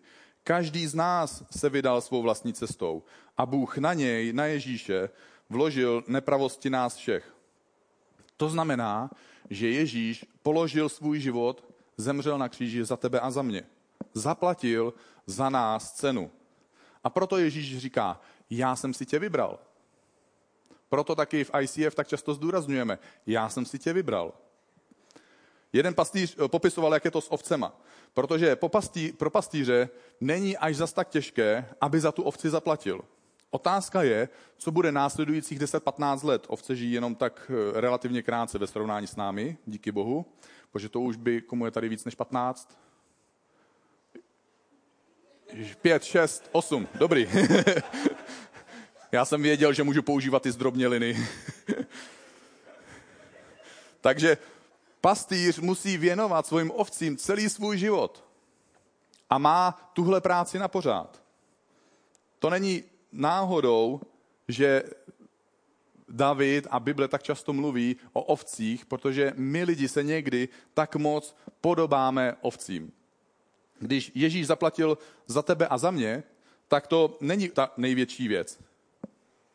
Každý 0.45 0.87
z 0.87 0.95
nás 0.95 1.45
se 1.51 1.69
vydal 1.69 2.01
svou 2.01 2.23
vlastní 2.23 2.53
cestou 2.53 3.03
a 3.37 3.47
Bůh 3.47 3.79
na 3.79 3.95
něj, 3.95 4.33
na 4.33 4.47
Ježíše, 4.47 5.09
vložil 5.51 6.05
nepravosti 6.07 6.71
nás 6.71 6.97
všech. 6.97 7.35
To 8.37 8.49
znamená, 8.49 9.11
že 9.51 9.71
Ježíš 9.71 10.27
položil 10.43 10.89
svůj 10.89 11.21
život, 11.21 11.73
zemřel 11.97 12.39
na 12.39 12.49
kříži 12.49 12.85
za 12.85 12.97
tebe 12.97 13.21
a 13.21 13.31
za 13.31 13.43
mě. 13.43 13.63
Zaplatil 14.15 14.95
za 15.27 15.51
nás 15.51 15.93
cenu. 15.93 16.31
A 17.05 17.11
proto 17.11 17.39
Ježíš 17.39 17.79
říká, 17.79 18.21
já 18.51 18.77
jsem 18.77 18.95
si 18.95 19.07
tě 19.07 19.19
vybral. 19.19 19.59
Proto 20.89 21.15
taky 21.15 21.45
v 21.45 21.51
ICF 21.61 21.95
tak 21.95 22.09
často 22.09 22.35
zdůrazňujeme, 22.35 22.99
já 23.27 23.49
jsem 23.49 23.65
si 23.65 23.79
tě 23.79 23.93
vybral. 23.93 24.33
Jeden 25.73 25.95
pastýř 25.95 26.37
eh, 26.45 26.49
popisoval, 26.49 26.95
jak 26.95 27.05
je 27.05 27.11
to 27.11 27.21
s 27.21 27.33
ovcema. 27.33 27.81
Protože 28.15 28.57
pro 29.19 29.31
pastýře 29.31 29.89
není 30.21 30.57
až 30.57 30.77
zas 30.77 30.93
tak 30.93 31.09
těžké, 31.09 31.69
aby 31.81 32.01
za 32.01 32.13
tu 32.13 32.23
ovci 32.23 32.51
zaplatil. 32.51 33.01
Otázka 33.51 34.03
je, 34.03 34.29
co 34.59 34.71
bude 34.71 34.93
následujících 34.93 35.59
10-15 35.59 36.27
let. 36.27 36.45
Ovce 36.49 36.77
žijí 36.77 36.93
jenom 36.93 37.15
tak 37.15 37.51
eh, 37.51 37.81
relativně 37.81 38.23
krátce 38.23 38.59
ve 38.59 38.67
srovnání 38.67 39.07
s 39.07 39.17
námi, 39.17 39.57
díky 39.67 39.93
Bohu, 39.93 40.27
protože 40.73 40.89
to 40.89 41.01
už 41.01 41.17
by, 41.17 41.41
komu 41.41 41.65
je 41.65 41.71
tady 41.71 41.89
víc 41.89 42.05
než 42.05 42.15
15? 42.15 42.79
5, 45.83 46.05
6, 46.05 46.49
8, 46.53 46.89
dobrý. 46.99 47.29
Já 49.17 49.25
jsem 49.25 49.43
věděl, 49.43 49.73
že 49.73 49.83
můžu 49.83 50.03
používat 50.03 50.43
ty 50.43 50.53
zdrobněliny. 50.53 51.29
Takže 54.01 54.39
pastýř 55.01 55.59
musí 55.59 55.99
věnovat 55.99 56.47
svým 56.47 56.71
ovcím 56.75 57.17
celý 57.17 57.49
svůj 57.49 57.79
život 57.79 58.25
a 59.31 59.39
má 59.39 59.91
tuhle 59.93 60.21
práci 60.21 60.59
na 60.59 60.69
pořád. 60.69 61.23
To 62.39 62.51
není 62.51 62.85
náhodou, 63.13 64.01
že 64.49 64.83
David 66.09 66.67
a 66.71 66.81
Bible 66.81 67.09
tak 67.09 67.23
často 67.23 67.53
mluví 67.53 67.97
o 68.13 68.23
ovcích, 68.23 68.87
protože 68.87 69.33
my 69.37 69.65
lidi 69.65 69.89
se 69.89 70.03
někdy 70.03 70.49
tak 70.75 70.97
moc 70.97 71.37
podobáme 71.61 72.37
ovcím. 72.41 72.93
Když 73.79 74.13
Ježíš 74.15 74.47
zaplatil 74.47 74.99
za 75.27 75.43
tebe 75.43 75.69
a 75.69 75.79
za 75.79 75.91
mě, 75.91 76.23
tak 76.69 76.87
to 76.87 77.17
není 77.21 77.49
ta 77.49 77.73
největší 77.77 78.29
věc. 78.29 78.67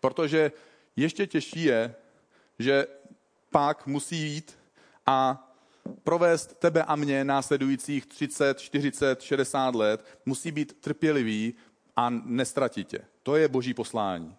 Protože 0.01 0.51
ještě 0.95 1.27
těžší 1.27 1.63
je, 1.63 1.95
že 2.59 2.87
pak 3.49 3.87
musí 3.87 4.17
jít 4.17 4.57
a 5.05 5.47
provést 6.03 6.59
tebe 6.59 6.83
a 6.83 6.95
mě 6.95 7.23
následujících 7.23 8.05
30, 8.05 8.59
40, 8.59 9.21
60 9.21 9.75
let, 9.75 10.05
musí 10.25 10.51
být 10.51 10.81
trpělivý 10.81 11.53
a 11.95 12.09
nestratit 12.09 12.87
tě. 12.87 12.99
To 13.23 13.35
je 13.35 13.47
boží 13.47 13.73
poslání. 13.73 14.35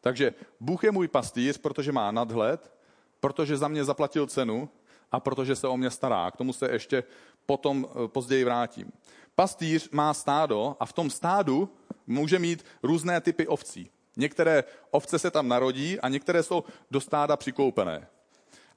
Takže 0.00 0.34
Bůh 0.60 0.84
je 0.84 0.90
můj 0.90 1.08
pastýř, 1.08 1.58
protože 1.58 1.92
má 1.92 2.10
nadhled, 2.10 2.72
protože 3.20 3.56
za 3.56 3.68
mě 3.68 3.84
zaplatil 3.84 4.26
cenu 4.26 4.68
a 5.12 5.20
protože 5.20 5.56
se 5.56 5.68
o 5.68 5.76
mě 5.76 5.90
stará. 5.90 6.30
K 6.30 6.36
tomu 6.36 6.52
se 6.52 6.68
ještě 6.72 7.04
potom 7.46 7.88
eh, 7.88 8.08
později 8.08 8.44
vrátím. 8.44 8.92
Pastýř 9.34 9.90
má 9.90 10.14
stádo 10.14 10.76
a 10.80 10.86
v 10.86 10.92
tom 10.92 11.10
stádu 11.10 11.68
může 12.06 12.38
mít 12.38 12.64
různé 12.82 13.20
typy 13.20 13.46
ovcí. 13.46 13.90
Některé 14.16 14.64
ovce 14.90 15.18
se 15.18 15.30
tam 15.30 15.48
narodí 15.48 16.00
a 16.00 16.08
některé 16.08 16.42
jsou 16.42 16.64
do 16.90 17.00
stáda 17.00 17.36
přikoupené. 17.36 18.08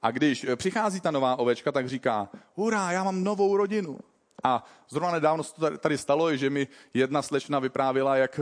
A 0.02 0.10
když 0.10 0.44
eh, 0.44 0.56
přichází 0.56 1.00
ta 1.00 1.10
nová 1.10 1.36
ovečka, 1.36 1.72
tak 1.72 1.88
říká, 1.88 2.28
hurá, 2.54 2.92
já 2.92 3.04
mám 3.04 3.24
novou 3.24 3.56
rodinu. 3.56 3.98
A 4.44 4.64
zrovna 4.88 5.12
nedávno 5.12 5.44
se 5.44 5.54
to 5.54 5.78
tady 5.78 5.98
stalo, 5.98 6.36
že 6.36 6.50
mi 6.50 6.68
jedna 6.94 7.22
slečna 7.22 7.58
vyprávěla, 7.58 8.16
jak, 8.16 8.40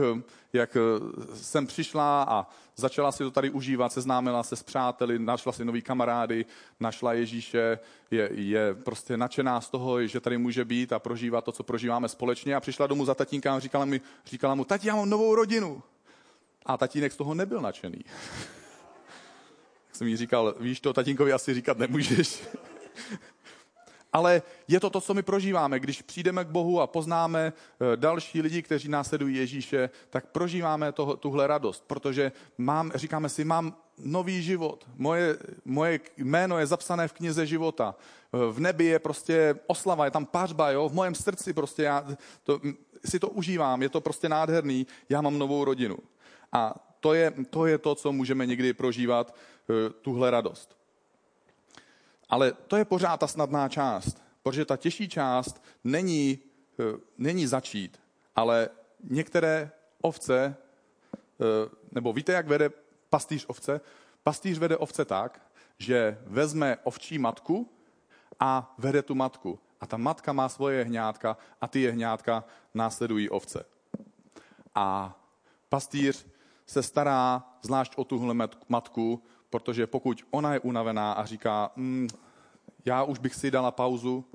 jak 0.53 0.77
jsem 1.33 1.67
přišla 1.67 2.23
a 2.23 2.47
začala 2.75 3.11
si 3.11 3.23
to 3.23 3.31
tady 3.31 3.49
užívat, 3.49 3.93
seznámila 3.93 4.43
se 4.43 4.55
s 4.55 4.63
přáteli, 4.63 5.19
našla 5.19 5.51
si 5.51 5.65
nový 5.65 5.81
kamarády, 5.81 6.45
našla 6.79 7.13
Ježíše, 7.13 7.79
je, 8.11 8.29
je 8.33 8.73
prostě 8.73 9.17
nadšená 9.17 9.61
z 9.61 9.69
toho, 9.69 10.07
že 10.07 10.19
tady 10.19 10.37
může 10.37 10.65
být 10.65 10.93
a 10.93 10.99
prožívat 10.99 11.43
to, 11.43 11.51
co 11.51 11.63
prožíváme 11.63 12.09
společně. 12.09 12.55
A 12.55 12.59
přišla 12.59 12.87
domů 12.87 13.05
za 13.05 13.15
tatínka 13.15 13.55
a 13.55 13.59
říkala, 13.59 13.85
mi, 13.85 14.01
říkala 14.25 14.55
mu, 14.55 14.65
tati, 14.65 14.87
já 14.87 14.95
mám 14.95 15.09
novou 15.09 15.35
rodinu. 15.35 15.83
A 16.67 16.77
tatínek 16.77 17.11
z 17.11 17.17
toho 17.17 17.33
nebyl 17.33 17.61
nadšený. 17.61 18.03
tak 19.87 19.95
jsem 19.95 20.07
jí 20.07 20.17
říkal, 20.17 20.55
víš 20.59 20.79
to, 20.79 20.93
tatínkovi 20.93 21.33
asi 21.33 21.53
říkat 21.53 21.77
nemůžeš 21.77 22.43
ale 24.13 24.41
je 24.67 24.79
to 24.79 24.89
to, 24.89 25.01
co 25.01 25.13
my 25.13 25.21
prožíváme. 25.21 25.79
Když 25.79 26.01
přijdeme 26.01 26.45
k 26.45 26.47
Bohu 26.47 26.81
a 26.81 26.87
poznáme 26.87 27.53
eh, 27.53 27.97
další 27.97 28.41
lidi, 28.41 28.61
kteří 28.61 28.89
následují 28.89 29.35
Ježíše, 29.35 29.89
tak 30.09 30.25
prožíváme 30.25 30.91
toho, 30.91 31.17
tuhle 31.17 31.47
radost, 31.47 31.83
protože 31.87 32.31
mám, 32.57 32.91
říkáme 32.95 33.29
si, 33.29 33.43
mám 33.43 33.75
nový 33.97 34.43
život. 34.43 34.87
Moje, 34.95 35.37
moje 35.65 35.99
jméno 36.17 36.59
je 36.59 36.65
zapsané 36.65 37.07
v 37.07 37.13
knize 37.13 37.45
života. 37.45 37.95
Eh, 38.33 38.37
v 38.51 38.59
nebi 38.59 38.85
je 38.85 38.99
prostě 38.99 39.55
oslava, 39.67 40.05
je 40.05 40.11
tam 40.11 40.25
pařba, 40.25 40.71
jo? 40.71 40.89
v 40.89 40.93
mojem 40.93 41.15
srdci 41.15 41.53
prostě 41.53 41.83
já 41.83 42.05
to, 42.43 42.61
si 43.05 43.19
to 43.19 43.29
užívám, 43.29 43.81
je 43.81 43.89
to 43.89 44.01
prostě 44.01 44.29
nádherný, 44.29 44.87
já 45.09 45.21
mám 45.21 45.37
novou 45.37 45.63
rodinu. 45.63 45.97
A 46.51 46.75
to 46.99 47.13
je, 47.13 47.33
to 47.49 47.65
je 47.65 47.77
to, 47.77 47.95
co 47.95 48.11
můžeme 48.11 48.45
někdy 48.45 48.73
prožívat, 48.73 49.35
eh, 49.69 49.89
tuhle 49.89 50.31
radost. 50.31 50.77
Ale 52.29 52.51
to 52.51 52.77
je 52.77 52.85
pořád 52.85 53.19
ta 53.19 53.27
snadná 53.27 53.69
část, 53.69 54.23
protože 54.43 54.65
ta 54.65 54.77
těžší 54.77 55.09
část 55.09 55.63
není, 55.83 56.39
eh, 56.79 56.99
není 57.17 57.47
začít, 57.47 57.99
ale 58.35 58.69
některé 59.03 59.71
ovce, 60.01 60.55
eh, 61.15 61.69
nebo 61.91 62.13
víte, 62.13 62.31
jak 62.33 62.47
vede 62.47 62.69
pastýř 63.09 63.45
ovce? 63.47 63.81
Pastýř 64.23 64.57
vede 64.57 64.77
ovce 64.77 65.05
tak, 65.05 65.41
že 65.77 66.17
vezme 66.25 66.77
ovčí 66.83 67.19
matku 67.19 67.69
a 68.39 68.75
vede 68.77 69.01
tu 69.01 69.15
matku. 69.15 69.59
A 69.81 69.87
ta 69.87 69.97
matka 69.97 70.33
má 70.33 70.49
svoje 70.49 70.83
hňátka 70.83 71.37
a 71.61 71.67
ty 71.67 71.81
jehňátka 71.81 72.43
následují 72.73 73.29
ovce. 73.29 73.65
A 74.75 75.19
pastýř 75.69 76.25
se 76.67 76.83
stará 76.83 77.43
zvlášť 77.61 77.93
o 77.95 78.03
tuhle 78.03 78.47
matku, 78.69 79.23
protože 79.49 79.87
pokud 79.87 80.23
ona 80.31 80.53
je 80.53 80.59
unavená 80.59 81.13
a 81.13 81.25
říká, 81.25 81.71
mm, 81.75 82.07
já 82.85 83.03
už 83.03 83.19
bych 83.19 83.35
si 83.35 83.51
dala 83.51 83.71
pauzu, 83.71 84.25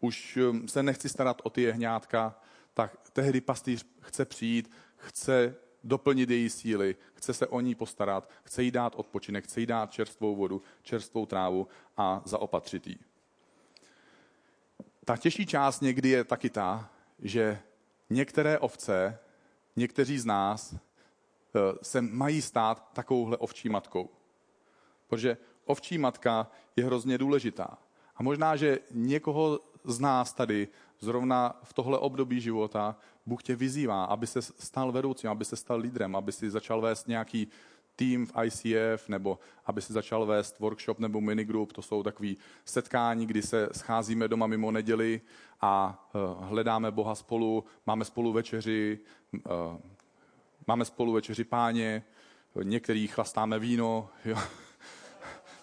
už 0.00 0.36
um, 0.36 0.68
se 0.68 0.82
nechci 0.82 1.08
starat 1.08 1.42
o 1.44 1.50
ty 1.50 1.62
jehňátka, 1.62 2.40
tak 2.74 3.10
tehdy 3.12 3.40
pastýř 3.40 3.86
chce 4.00 4.24
přijít, 4.24 4.70
chce 4.96 5.54
doplnit 5.84 6.30
její 6.30 6.50
síly, 6.50 6.96
chce 7.14 7.34
se 7.34 7.46
o 7.46 7.60
ní 7.60 7.74
postarat, 7.74 8.30
chce 8.44 8.62
jí 8.62 8.70
dát 8.70 8.94
odpočinek, 8.96 9.44
chce 9.44 9.60
jí 9.60 9.66
dát 9.66 9.92
čerstvou 9.92 10.36
vodu, 10.36 10.62
čerstvou 10.82 11.26
trávu 11.26 11.68
a 11.96 12.22
zaopatřit 12.24 12.86
jí. 12.86 12.98
Ta 15.04 15.16
těžší 15.16 15.46
část 15.46 15.80
někdy 15.80 16.08
je 16.08 16.24
taky 16.24 16.50
ta, 16.50 16.90
že 17.18 17.58
některé 18.10 18.58
ovce, 18.58 19.18
někteří 19.76 20.18
z 20.18 20.24
nás 20.24 20.74
se 21.82 22.00
mají 22.00 22.42
stát 22.42 22.90
takovouhle 22.92 23.36
ovčí 23.36 23.68
matkou. 23.68 24.10
Protože 25.06 25.36
ovčí 25.64 25.98
matka 25.98 26.50
je 26.76 26.84
hrozně 26.84 27.18
důležitá. 27.18 27.78
A 28.16 28.22
možná, 28.22 28.56
že 28.56 28.78
někoho 28.90 29.60
z 29.84 30.00
nás 30.00 30.32
tady 30.32 30.68
zrovna 31.00 31.60
v 31.62 31.72
tohle 31.72 31.98
období 31.98 32.40
života 32.40 32.96
Bůh 33.26 33.42
tě 33.42 33.56
vyzývá, 33.56 34.04
aby 34.04 34.26
se 34.26 34.42
stal 34.42 34.92
vedoucím, 34.92 35.30
aby 35.30 35.44
se 35.44 35.56
stal 35.56 35.78
lídrem, 35.78 36.16
aby 36.16 36.32
si 36.32 36.50
začal 36.50 36.80
vést 36.80 37.08
nějaký 37.08 37.48
tým 37.96 38.26
v 38.26 38.32
ICF, 38.44 39.08
nebo 39.08 39.38
aby 39.66 39.82
si 39.82 39.92
začal 39.92 40.26
vést 40.26 40.58
workshop 40.58 40.98
nebo 40.98 41.20
minigroup. 41.20 41.72
To 41.72 41.82
jsou 41.82 42.02
takové 42.02 42.30
setkání, 42.64 43.26
kdy 43.26 43.42
se 43.42 43.68
scházíme 43.72 44.28
doma 44.28 44.46
mimo 44.46 44.70
neděli 44.70 45.20
a 45.60 46.04
uh, 46.14 46.44
hledáme 46.44 46.90
Boha 46.90 47.14
spolu, 47.14 47.64
máme 47.86 48.04
spolu 48.04 48.32
večeři, 48.32 48.98
uh, 49.32 49.42
máme 50.66 50.84
spolu 50.84 51.12
večeři 51.12 51.44
páně, 51.44 52.02
některý 52.62 53.06
chlastáme 53.06 53.58
víno, 53.58 54.08
jo. 54.24 54.38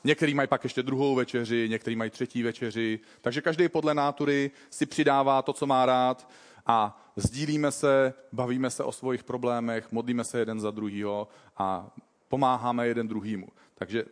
Některý 0.03 0.33
mají 0.33 0.47
pak 0.47 0.63
ještě 0.63 0.83
druhou 0.83 1.15
večeři, 1.15 1.69
některý 1.69 1.95
mají 1.95 2.11
třetí 2.11 2.43
večeři. 2.43 2.99
Takže 3.21 3.41
každý 3.41 3.69
podle 3.69 3.93
nátury 3.93 4.51
si 4.69 4.85
přidává 4.85 5.41
to, 5.41 5.53
co 5.53 5.65
má 5.65 5.85
rád 5.85 6.29
a 6.65 7.03
sdílíme 7.15 7.71
se, 7.71 8.13
bavíme 8.31 8.69
se 8.69 8.83
o 8.83 8.91
svých 8.91 9.23
problémech, 9.23 9.91
modlíme 9.91 10.23
se 10.23 10.39
jeden 10.39 10.59
za 10.59 10.71
druhýho 10.71 11.27
a 11.57 11.91
pomáháme 12.27 12.87
jeden 12.87 13.07
druhýmu. 13.07 13.47
Takže 13.75 14.05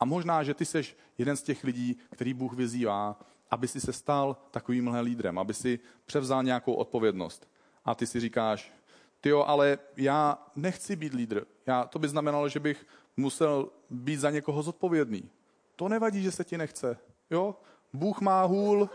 a 0.00 0.04
možná, 0.04 0.42
že 0.42 0.54
ty 0.54 0.64
seš 0.64 0.96
jeden 1.18 1.36
z 1.36 1.42
těch 1.42 1.64
lidí, 1.64 1.98
který 2.10 2.34
Bůh 2.34 2.52
vyzývá, 2.52 3.20
aby 3.50 3.68
si 3.68 3.80
se 3.80 3.92
stal 3.92 4.36
takovýmhle 4.50 5.00
lídrem, 5.00 5.38
aby 5.38 5.54
si 5.54 5.78
převzal 6.06 6.42
nějakou 6.42 6.74
odpovědnost. 6.74 7.50
A 7.84 7.94
ty 7.94 8.06
si 8.06 8.20
říkáš, 8.20 8.72
ty 9.20 9.28
jo, 9.28 9.44
ale 9.46 9.78
já 9.96 10.38
nechci 10.56 10.96
být 10.96 11.14
lídr. 11.14 11.44
Já, 11.66 11.84
to 11.84 11.98
by 11.98 12.08
znamenalo, 12.08 12.48
že 12.48 12.60
bych 12.60 12.86
musel 13.16 13.70
být 13.90 14.16
za 14.16 14.30
někoho 14.30 14.62
zodpovědný. 14.62 15.30
To 15.76 15.88
nevadí, 15.88 16.22
že 16.22 16.32
se 16.32 16.44
ti 16.44 16.58
nechce. 16.58 16.98
Jo? 17.30 17.56
Bůh 17.92 18.20
má 18.20 18.42
hůl, 18.42 18.90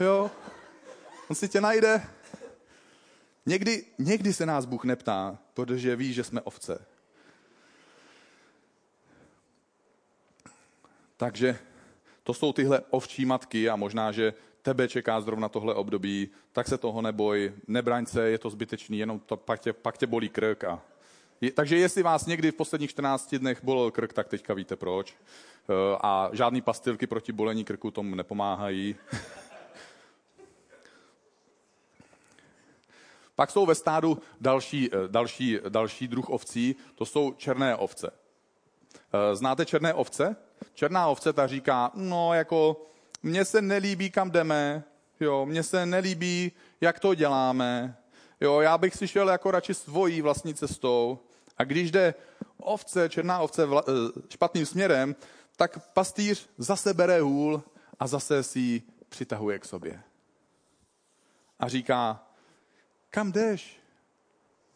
jo? 0.00 0.30
On 1.28 1.36
si 1.36 1.48
tě 1.48 1.60
najde. 1.60 2.02
Někdy, 3.46 3.84
někdy 3.98 4.32
se 4.32 4.46
nás 4.46 4.64
Bůh 4.64 4.84
neptá, 4.84 5.38
protože 5.54 5.96
ví, 5.96 6.12
že 6.12 6.24
jsme 6.24 6.40
ovce. 6.40 6.86
Takže 11.16 11.58
to 12.22 12.34
jsou 12.34 12.52
tyhle 12.52 12.80
ovčí 12.90 13.24
matky 13.24 13.70
a 13.70 13.76
možná, 13.76 14.12
že 14.12 14.34
tebe 14.64 14.88
čeká 14.88 15.20
zrovna 15.20 15.48
tohle 15.48 15.74
období, 15.74 16.28
tak 16.52 16.68
se 16.68 16.78
toho 16.78 17.02
neboj, 17.02 17.52
nebraň 17.68 18.06
se, 18.06 18.30
je 18.30 18.38
to 18.38 18.50
zbytečný, 18.50 18.98
jenom 18.98 19.20
to, 19.20 19.36
pak, 19.36 19.60
tě, 19.60 19.72
pak 19.72 19.98
tě 19.98 20.06
bolí 20.06 20.28
krk 20.28 20.64
a 20.64 20.82
takže 21.54 21.76
jestli 21.78 22.02
vás 22.02 22.26
někdy 22.26 22.50
v 22.50 22.54
posledních 22.54 22.90
14 22.90 23.34
dnech 23.34 23.64
bolel 23.64 23.90
krk, 23.90 24.12
tak 24.12 24.28
teďka 24.28 24.54
víte 24.54 24.76
proč. 24.76 25.14
Eh, 25.14 25.16
a 26.02 26.30
žádný 26.32 26.60
pastilky 26.60 27.06
proti 27.06 27.32
bolení 27.32 27.64
krku 27.64 27.90
tomu 27.90 28.14
nepomáhají. 28.14 28.96
Pak 33.34 33.50
jsou 33.50 33.66
ve 33.66 33.74
stádu 33.74 34.18
další, 34.40 34.90
eh, 34.92 35.08
další, 35.08 35.58
další 35.68 36.08
druh 36.08 36.30
ovcí, 36.30 36.76
to 36.94 37.06
jsou 37.06 37.32
černé 37.32 37.76
ovce. 37.76 38.10
Eh, 38.12 39.36
znáte 39.36 39.66
černé 39.66 39.94
ovce? 39.94 40.36
Černá 40.74 41.06
ovce 41.06 41.32
ta 41.32 41.46
říká, 41.46 41.90
no 41.94 42.34
jako, 42.34 42.86
mně 43.24 43.44
se 43.44 43.62
nelíbí, 43.62 44.10
kam 44.10 44.30
jdeme, 44.30 44.84
jo, 45.20 45.46
mně 45.46 45.62
se 45.62 45.86
nelíbí, 45.86 46.52
jak 46.80 47.00
to 47.00 47.14
děláme, 47.14 47.96
jo, 48.40 48.60
já 48.60 48.78
bych 48.78 48.94
si 48.94 49.08
šel 49.08 49.28
jako 49.28 49.50
radši 49.50 49.74
svojí 49.74 50.22
vlastní 50.22 50.54
cestou, 50.54 51.18
a 51.56 51.64
když 51.64 51.90
jde 51.90 52.14
ovce, 52.56 53.08
černá 53.08 53.40
ovce 53.40 53.66
vla, 53.66 53.82
eh, 53.88 53.92
špatným 54.28 54.66
směrem, 54.66 55.16
tak 55.56 55.92
pastýř 55.92 56.48
zase 56.58 56.94
bere 56.94 57.20
hůl 57.20 57.62
a 57.98 58.06
zase 58.06 58.42
si 58.42 58.60
ji 58.60 58.82
přitahuje 59.08 59.58
k 59.58 59.64
sobě. 59.64 60.02
A 61.58 61.68
říká, 61.68 62.26
kam 63.10 63.32
jdeš? 63.32 63.80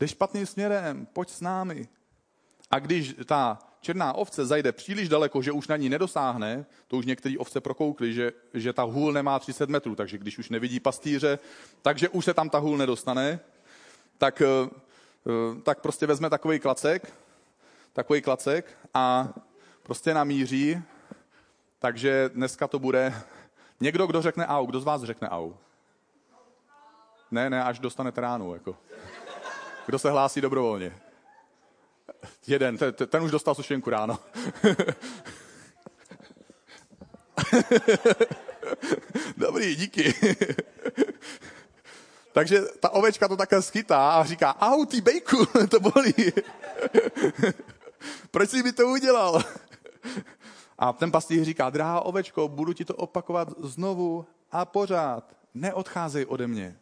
Jdeš 0.00 0.10
špatným 0.10 0.46
směrem, 0.46 1.06
pojď 1.06 1.30
s 1.30 1.40
námi. 1.40 1.88
A 2.70 2.78
když 2.78 3.14
ta 3.26 3.58
černá 3.80 4.12
ovce 4.12 4.46
zajde 4.46 4.72
příliš 4.72 5.08
daleko, 5.08 5.42
že 5.42 5.52
už 5.52 5.68
na 5.68 5.76
ní 5.76 5.88
nedosáhne, 5.88 6.66
to 6.88 6.96
už 6.96 7.06
některý 7.06 7.38
ovce 7.38 7.60
prokoukli, 7.60 8.14
že, 8.14 8.32
že 8.54 8.72
ta 8.72 8.82
hůl 8.82 9.12
nemá 9.12 9.38
30 9.38 9.68
metrů, 9.68 9.94
takže 9.94 10.18
když 10.18 10.38
už 10.38 10.48
nevidí 10.50 10.80
pastýře, 10.80 11.38
takže 11.82 12.08
už 12.08 12.24
se 12.24 12.34
tam 12.34 12.50
ta 12.50 12.58
hůl 12.58 12.76
nedostane, 12.76 13.40
tak, 14.18 14.42
eh, 14.42 14.70
eh, 15.26 15.60
tak 15.62 15.80
prostě 15.80 16.06
vezme 16.06 16.30
takový 16.30 16.58
klacek, 16.58 17.12
takový 17.92 18.22
klacek 18.22 18.78
a 18.94 19.28
prostě 19.82 20.14
namíří, 20.14 20.82
takže 21.78 22.30
dneska 22.34 22.68
to 22.68 22.78
bude 22.78 23.14
někdo, 23.80 24.06
kdo 24.06 24.22
řekne 24.22 24.46
au. 24.46 24.66
Kdo 24.66 24.80
z 24.80 24.84
vás 24.84 25.02
řekne 25.02 25.28
au? 25.28 25.52
Ne, 27.30 27.50
ne, 27.50 27.64
až 27.64 27.78
dostanete 27.78 28.20
ránu. 28.20 28.54
Jako. 28.54 28.76
Kdo 29.86 29.98
se 29.98 30.10
hlásí 30.10 30.40
dobrovolně? 30.40 31.07
Jeden, 32.46 32.76
ten, 32.76 32.94
ten 32.94 33.22
už 33.22 33.30
dostal 33.30 33.54
sušenku 33.54 33.90
ráno. 33.90 34.18
Dobrý, 39.36 39.76
díky. 39.76 40.14
Takže 42.32 42.60
ta 42.80 42.90
ovečka 42.90 43.28
to 43.28 43.36
také 43.36 43.62
schytá 43.62 44.10
a 44.10 44.24
říká, 44.24 44.56
au, 44.60 44.84
ty 44.84 45.00
bejku, 45.00 45.46
to 45.70 45.80
bolí. 45.80 46.14
Proč 48.30 48.50
jsi 48.50 48.62
mi 48.62 48.72
to 48.72 48.88
udělal? 48.88 49.44
A 50.78 50.92
ten 50.92 51.10
pastýř 51.10 51.42
říká, 51.42 51.70
drahá 51.70 52.00
ovečko, 52.00 52.48
budu 52.48 52.72
ti 52.72 52.84
to 52.84 52.94
opakovat 52.94 53.48
znovu 53.58 54.26
a 54.52 54.64
pořád. 54.64 55.36
Neodcházej 55.54 56.26
ode 56.28 56.46
mě. 56.46 56.76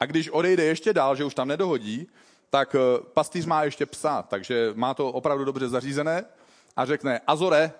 A 0.00 0.06
když 0.06 0.28
odejde 0.28 0.64
ještě 0.64 0.92
dál, 0.92 1.16
že 1.16 1.24
už 1.24 1.34
tam 1.34 1.48
nedohodí, 1.48 2.08
tak 2.50 2.74
eh, 2.74 2.78
pastýř 3.14 3.46
má 3.46 3.64
ještě 3.64 3.86
psa, 3.86 4.22
takže 4.22 4.72
má 4.74 4.94
to 4.94 5.08
opravdu 5.08 5.44
dobře 5.44 5.68
zařízené 5.68 6.24
a 6.76 6.84
řekne 6.84 7.20
Azore 7.26 7.72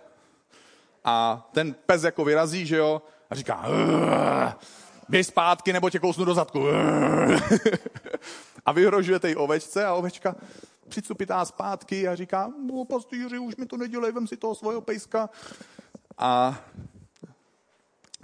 a 1.04 1.48
ten 1.52 1.74
pes 1.86 2.02
jako 2.02 2.24
vyrazí, 2.24 2.66
že 2.66 2.76
jo, 2.76 3.02
a 3.30 3.34
říká 3.34 3.66
běž 5.08 5.26
zpátky, 5.26 5.72
nebo 5.72 5.90
tě 5.90 5.98
kousnu 5.98 6.24
do 6.24 6.34
zadku. 6.34 6.66
a 8.66 8.72
vyhrožuje 8.72 9.18
té 9.18 9.36
ovečce 9.36 9.86
a 9.86 9.94
ovečka 9.94 10.36
přicupitá 10.88 11.44
zpátky 11.44 12.08
a 12.08 12.14
říká, 12.14 12.52
no 12.66 12.84
pastýři, 12.84 13.38
už 13.38 13.56
mi 13.56 13.66
to 13.66 13.76
nedělej, 13.76 14.12
vem 14.12 14.26
si 14.26 14.36
toho 14.36 14.54
svého 14.54 14.80
pejska. 14.80 15.30
A 16.18 16.60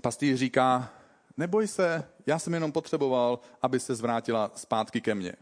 pastýř 0.02 0.38
říká, 0.38 0.90
neboj 1.36 1.68
se, 1.68 2.04
já 2.26 2.38
jsem 2.38 2.54
jenom 2.54 2.72
potřeboval, 2.72 3.38
aby 3.62 3.80
se 3.80 3.94
zvrátila 3.94 4.50
zpátky 4.54 5.00
ke 5.00 5.14
mně. 5.14 5.34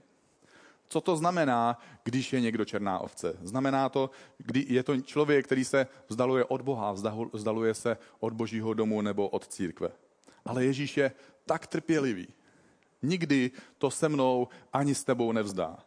Co 0.93 1.01
to 1.01 1.17
znamená, 1.17 1.79
když 2.05 2.33
je 2.33 2.41
někdo 2.41 2.65
černá 2.65 2.99
ovce? 2.99 3.37
Znamená 3.43 3.89
to, 3.89 4.11
kdy 4.39 4.67
je 4.69 4.83
to 4.83 5.01
člověk, 5.01 5.47
který 5.47 5.65
se 5.65 5.87
vzdaluje 6.09 6.45
od 6.45 6.63
Boha, 6.63 6.95
vzdaluje 7.33 7.75
se 7.75 7.97
od 8.21 8.33
božího 8.33 8.75
domu 8.75 9.03
nebo 9.03 9.29
od 9.29 9.49
církve. 9.49 9.89
Ale 10.45 10.65
Ježíš 10.65 10.97
je 10.97 11.13
tak 11.47 11.67
trpělivý. 11.67 12.29
Nikdy 13.03 13.51
to 13.79 13.91
se 13.91 14.09
mnou 14.09 14.49
ani 14.73 14.95
s 14.95 15.05
tebou 15.05 15.33
nevzdá. 15.33 15.79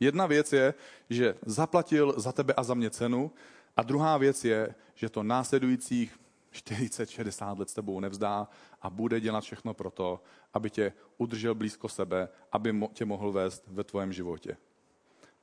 Jedna 0.00 0.26
věc 0.26 0.52
je, 0.52 0.74
že 1.10 1.34
zaplatil 1.46 2.14
za 2.16 2.32
tebe 2.32 2.54
a 2.54 2.62
za 2.62 2.74
mě 2.74 2.90
cenu 2.90 3.30
a 3.76 3.82
druhá 3.82 4.18
věc 4.18 4.44
je, 4.44 4.74
že 4.94 5.08
to 5.08 5.22
následujících 5.22 6.18
40-60 6.54 7.58
let 7.58 7.70
s 7.70 7.74
tebou 7.74 8.00
nevzdá 8.00 8.48
a 8.82 8.90
bude 8.90 9.20
dělat 9.20 9.44
všechno 9.44 9.74
pro 9.74 9.90
to, 9.90 10.22
aby 10.54 10.70
tě 10.70 10.92
udržel 11.18 11.54
blízko 11.54 11.88
sebe, 11.88 12.28
aby 12.52 12.74
tě 12.92 13.04
mohl 13.04 13.32
vést 13.32 13.64
ve 13.66 13.84
tvém 13.84 14.12
životě. 14.12 14.56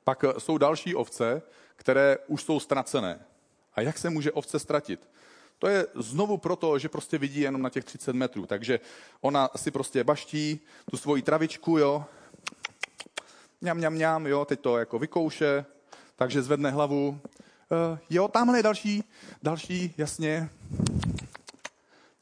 Pak 0.04 0.24
eh, 0.24 0.40
jsou 0.40 0.58
další 0.58 0.94
ovce, 0.94 1.42
které 1.76 2.18
už 2.26 2.42
jsou 2.42 2.60
ztracené. 2.60 3.24
A 3.74 3.80
jak 3.80 3.98
se 3.98 4.10
může 4.10 4.32
ovce 4.32 4.58
ztratit? 4.58 5.08
To 5.58 5.68
je 5.68 5.86
znovu 5.94 6.38
proto, 6.38 6.78
že 6.78 6.88
prostě 6.88 7.18
vidí 7.18 7.40
jenom 7.40 7.62
na 7.62 7.70
těch 7.70 7.84
30 7.84 8.12
metrů. 8.12 8.46
Takže 8.46 8.80
ona 9.20 9.50
si 9.56 9.70
prostě 9.70 10.04
baští 10.04 10.60
tu 10.90 10.96
svoji 10.96 11.22
travičku, 11.22 11.78
jo, 11.78 12.04
mňam, 13.60 13.76
mňam, 13.76 13.92
mňam, 13.92 14.26
jo, 14.26 14.44
teď 14.44 14.60
to 14.60 14.78
jako 14.78 14.98
vykouše, 14.98 15.64
takže 16.16 16.42
zvedne 16.42 16.70
hlavu, 16.70 17.08
uh, 17.08 17.98
jo, 18.10 18.28
tamhle 18.28 18.58
je 18.58 18.62
další, 18.62 19.04
další, 19.42 19.94
jasně, 19.98 20.50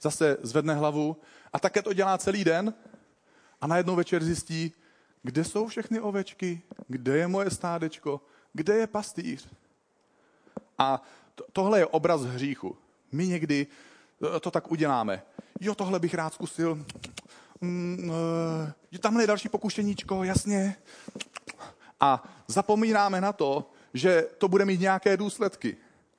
zase 0.01 0.37
zvedne 0.43 0.75
hlavu 0.75 1.17
a 1.53 1.59
také 1.59 1.83
to 1.83 1.93
dělá 1.93 2.19
celý 2.19 2.45
den 2.45 2.75
a 3.61 3.67
najednou 3.67 3.97
večer 3.97 4.25
zjistí, 4.25 4.73
kde 5.23 5.45
jsou 5.45 5.67
všechny 5.67 6.01
ovečky, 6.01 6.63
kde 6.89 7.17
je 7.17 7.29
moje 7.29 7.51
stádečko, 7.51 8.21
kde 8.53 8.77
je 8.77 8.87
pastýř. 8.87 9.49
A 10.79 11.03
to, 11.35 11.45
tohle 11.53 11.79
je 11.79 11.87
obraz 11.87 12.23
hříchu. 12.23 12.77
My 13.13 13.27
někdy 13.27 13.67
eh, 14.37 14.41
to 14.41 14.51
tak 14.51 14.71
uděláme. 14.71 15.23
Jo, 15.61 15.75
tohle 15.75 15.99
bych 15.99 16.15
rád 16.15 16.35
zkusil. 16.35 16.85
Mm, 17.61 18.11
uh, 18.93 18.99
tamhle 18.99 19.23
je 19.23 19.27
další 19.27 19.49
pokušeníčko, 19.49 20.25
jasně. 20.25 20.77
A 22.01 22.23
zapomínáme 22.47 23.21
na 23.21 23.33
to, 23.33 23.71
že 23.95 24.27
to 24.39 24.49
bude 24.49 24.65
mít 24.65 24.81
nějaké 24.81 25.17
důsledky. 25.17 25.77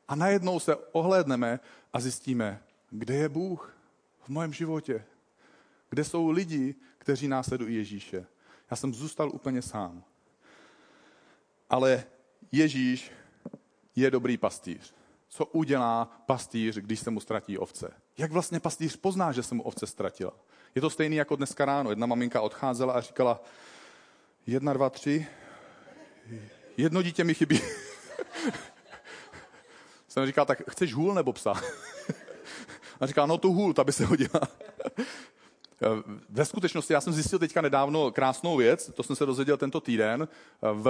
A 0.07 0.15
najednou 0.15 0.59
se 0.59 0.75
ohlédneme 0.75 1.59
a 1.93 1.99
zjistíme, 1.99 2.61
kde 2.91 3.15
je 3.15 3.29
Bůh 3.29 3.77
v 4.19 4.29
mém 4.29 4.53
životě. 4.53 5.05
Kde 5.89 6.03
jsou 6.03 6.29
lidi, 6.29 6.75
kteří 6.97 7.27
následují 7.27 7.75
Ježíše. 7.75 8.25
Já 8.71 8.77
jsem 8.77 8.93
zůstal 8.93 9.31
úplně 9.33 9.61
sám. 9.61 10.03
Ale 11.69 12.03
Ježíš 12.51 13.11
je 13.95 14.11
dobrý 14.11 14.37
pastýř. 14.37 14.93
Co 15.27 15.45
udělá 15.45 16.05
pastýř, 16.25 16.77
když 16.77 16.99
se 16.99 17.11
mu 17.11 17.19
ztratí 17.19 17.57
ovce? 17.57 17.93
Jak 18.17 18.31
vlastně 18.31 18.59
pastýř 18.59 18.95
pozná, 18.95 19.31
že 19.31 19.43
se 19.43 19.55
mu 19.55 19.63
ovce 19.63 19.87
ztratila? 19.87 20.33
Je 20.75 20.81
to 20.81 20.89
stejný 20.89 21.15
jako 21.15 21.35
dneska 21.35 21.65
ráno. 21.65 21.89
Jedna 21.89 22.05
maminka 22.07 22.41
odcházela 22.41 22.93
a 22.93 23.01
říkala, 23.01 23.41
jedna, 24.47 24.73
dva, 24.73 24.89
tři, 24.89 25.27
jedno 26.77 27.01
dítě 27.01 27.23
mi 27.23 27.33
chybí. 27.33 27.61
jsem 30.07 30.25
říkal, 30.25 30.45
tak 30.45 30.69
chceš 30.69 30.93
hůl 30.93 31.13
nebo 31.13 31.33
psa? 31.33 31.53
A 33.01 33.05
říkal, 33.05 33.27
no 33.27 33.37
tu 33.37 33.53
hůl, 33.53 33.73
ta 33.73 33.83
by 33.83 33.91
se 33.91 34.05
hodila. 34.05 34.41
Ve 36.29 36.45
skutečnosti, 36.45 36.93
já 36.93 37.01
jsem 37.01 37.13
zjistil 37.13 37.39
teďka 37.39 37.61
nedávno 37.61 38.11
krásnou 38.11 38.57
věc, 38.57 38.91
to 38.93 39.03
jsem 39.03 39.15
se 39.15 39.25
dozvěděl 39.25 39.57
tento 39.57 39.81
týden, 39.81 40.27
v, 40.61 40.89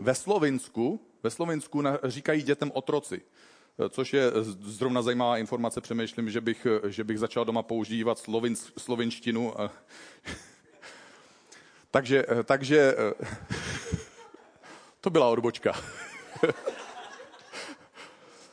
ve 0.00 0.14
Slovinsku, 0.14 1.00
ve 1.22 1.30
Slovinsku 1.30 1.82
říkají 2.04 2.42
dětem 2.42 2.70
otroci 2.74 3.22
což 3.90 4.12
je 4.12 4.30
zrovna 4.60 5.02
zajímavá 5.02 5.38
informace. 5.38 5.80
Přemýšlím, 5.80 6.30
že 6.30 6.40
bych, 6.40 6.66
že 6.86 7.04
bych 7.04 7.18
začal 7.18 7.44
doma 7.44 7.62
používat 7.62 8.18
slovin, 8.18 8.56
slovinštinu. 8.56 9.54
takže, 11.90 12.26
takže 12.44 12.94
to 15.00 15.10
byla 15.10 15.28
odbočka. 15.28 15.72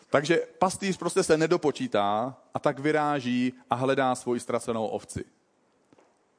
Takže 0.09 0.37
pastýř 0.59 0.97
prostě 0.97 1.23
se 1.23 1.37
nedopočítá 1.37 2.37
a 2.53 2.59
tak 2.59 2.79
vyráží 2.79 3.53
a 3.69 3.75
hledá 3.75 4.15
svoji 4.15 4.39
ztracenou 4.39 4.87
ovci. 4.87 5.25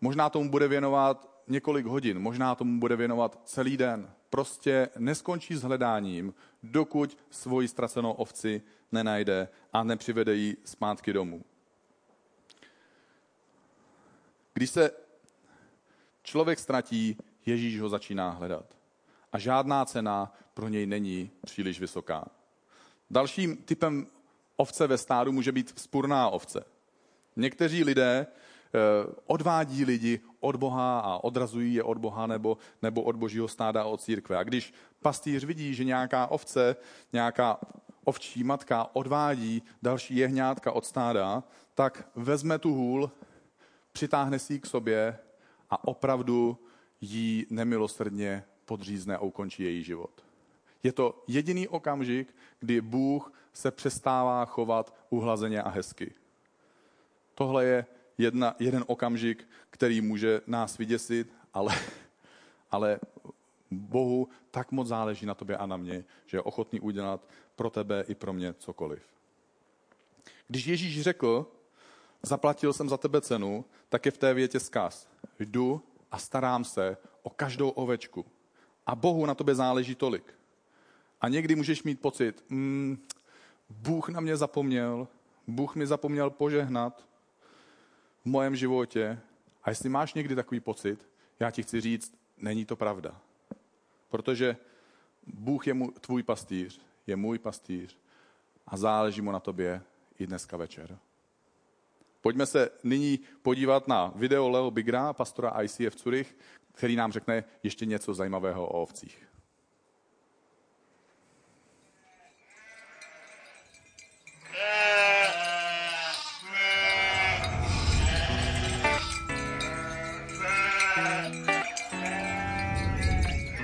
Možná 0.01 0.31
tomu 0.31 0.51
bude 0.51 0.69
věnovat 0.69 1.31
několik 1.49 1.87
hodin, 1.87 2.19
možná 2.19 2.55
tomu 2.55 2.81
bude 2.81 2.97
věnovat 2.97 3.41
celý 3.45 3.77
den. 3.77 4.11
Prostě 4.31 4.89
neskončí 4.99 5.57
s 5.57 5.63
hledáním, 5.63 6.35
dokud 6.63 7.19
svoji 7.31 7.69
ztracenou 7.69 8.13
ovci 8.13 8.63
nenajde 8.93 9.49
a 9.73 9.85
nepřivede 9.85 10.35
ji 10.35 10.57
zpátky 10.65 11.13
domů. 11.13 11.45
Když 14.55 14.71
se 14.71 14.91
člověk 16.23 16.59
ztratí, 16.59 17.17
Ježíš 17.47 17.81
ho 17.81 17.89
začíná 17.89 18.31
hledat. 18.31 18.65
A 19.33 19.39
žádná 19.39 19.85
cena 19.85 20.33
pro 20.55 20.69
něj 20.69 20.87
není 20.87 21.31
příliš 21.45 21.81
vysoká. 21.81 22.25
Dalším 23.11 23.57
typem 23.57 24.07
ovce 24.57 24.87
ve 24.87 24.99
stádu 24.99 25.33
může 25.33 25.53
být 25.53 25.73
vzpurná 25.73 26.29
ovce. 26.29 26.65
Někteří 27.37 27.85
lidé 27.85 28.27
Eh, 28.75 29.13
odvádí 29.27 29.85
lidi 29.85 30.21
od 30.41 30.57
Boha 30.57 31.01
a 31.01 31.25
odrazují 31.25 31.75
je 31.75 31.83
od 31.83 31.99
Boha 31.99 32.27
nebo, 32.27 32.59
nebo 32.83 33.03
od 33.03 33.17
božího 33.17 33.49
stáda 33.49 33.83
a 33.83 33.85
od 33.85 34.01
církve. 34.01 34.37
A 34.37 34.43
když 34.43 34.75
pastýř 35.03 35.45
vidí, 35.45 35.75
že 35.75 35.85
nějaká 35.85 36.27
ovce, 36.27 36.77
nějaká 37.13 37.59
ovčí 38.05 38.45
matka 38.45 38.91
odvádí 38.93 39.63
další 39.83 40.17
jehňátka 40.17 40.73
od 40.73 40.87
stáda, 40.87 41.43
tak 41.75 42.09
vezme 42.15 42.59
tu 42.59 42.75
hůl, 42.75 43.11
přitáhne 43.93 44.39
si 44.39 44.53
ji 44.53 44.61
k 44.61 44.67
sobě 44.67 45.19
a 45.71 45.89
opravdu 45.89 46.59
jí 47.01 47.47
nemilosrdně 47.51 48.45
podřízne 48.65 49.17
a 49.17 49.21
ukončí 49.21 49.63
její 49.63 49.83
život. 49.83 50.30
Je 50.83 50.93
to 50.93 51.25
jediný 51.27 51.69
okamžik, 51.69 52.35
kdy 52.61 52.81
Bůh 52.81 53.33
se 53.53 53.71
přestává 53.71 54.45
chovat 54.45 54.95
uhlazeně 55.11 55.63
a 55.63 55.69
hezky. 55.69 56.13
Tohle 57.35 57.65
je 57.65 57.87
jedna, 58.19 58.55
jeden 58.59 58.85
okamžik, 58.87 59.49
který 59.71 60.01
může 60.01 60.41
nás 60.47 60.79
vyděsit, 60.79 61.33
ale, 61.55 61.75
ale 62.71 63.01
Bohu 63.71 64.29
tak 64.51 64.73
moc 64.73 64.89
záleží 64.89 65.27
na 65.27 65.35
tobě 65.35 65.57
a 65.57 65.67
na 65.67 65.77
mě, 65.77 66.05
že 66.27 66.37
je 66.37 66.43
ochotný 66.43 66.81
udělat 66.81 67.29
pro 67.57 67.71
tebe 67.71 68.05
i 68.09 68.15
pro 68.15 68.33
mě 68.33 68.55
cokoliv. 68.55 69.03
Když 70.49 70.67
Ježíš 70.67 71.03
řekl, 71.03 71.47
zaplatil 72.23 72.73
jsem 72.73 72.89
za 72.89 72.97
tebe 72.97 73.21
cenu, 73.21 73.65
tak 73.89 74.07
je 74.07 74.13
v 74.13 74.19
té 74.19 74.35
větě 74.35 74.61
zkaz. 74.61 75.09
Jdu 75.39 75.83
a 76.11 76.19
starám 76.19 76.65
se 76.65 76.97
o 77.23 77.31
každou 77.31 77.69
ovečku. 77.69 78.27
A 78.87 78.95
Bohu 78.95 79.27
na 79.27 79.35
tobě 79.35 79.55
záleží 79.55 79.95
tolik. 79.95 80.40
A 81.21 81.29
někdy 81.29 81.55
můžeš 81.55 81.83
mít 81.83 82.01
pocit, 82.01 82.45
mm, 82.49 82.99
Bůh 83.71 84.09
na 84.09 84.21
mě 84.21 84.37
zapomněl, 84.37 85.09
Bůh 85.47 85.77
mi 85.77 85.87
zapomněl 85.87 86.31
požehnat 86.31 87.05
v 88.23 88.27
mojem 88.27 88.57
životě. 88.57 89.21
A 89.63 89.71
jestli 89.71 89.89
máš 89.89 90.15
někdy 90.15 90.35
takový 90.35 90.61
pocit, 90.61 91.09
já 91.41 91.51
ti 91.51 91.63
chci 91.63 91.81
říct, 91.81 92.15
není 92.37 92.65
to 92.65 92.77
pravda. 92.77 93.21
Protože 94.09 94.57
Bůh 95.27 95.67
je 95.67 95.75
můj, 95.75 95.93
tvůj 96.01 96.23
pastýř, 96.23 96.81
je 97.07 97.17
můj 97.17 97.39
pastýř 97.39 97.99
a 98.67 98.77
záleží 98.77 99.21
mu 99.21 99.33
na 99.33 99.41
tobě 99.41 99.83
i 100.19 100.27
dneska 100.27 100.57
večer. 100.57 100.99
Pojďme 102.21 102.47
se 102.47 102.71
nyní 102.85 103.21
podívat 103.43 103.89
na 103.89 104.13
video 104.17 104.49
Leo 104.49 104.71
Bigra, 104.71 105.13
pastora 105.13 105.63
ICF 105.63 105.99
Zurich, 105.99 106.37
který 106.73 106.97
nám 106.97 107.13
řekne 107.13 107.45
ještě 107.63 107.87
něco 107.87 108.15
zajímavého 108.15 108.67
o 108.67 108.83
ovcích. 108.83 109.30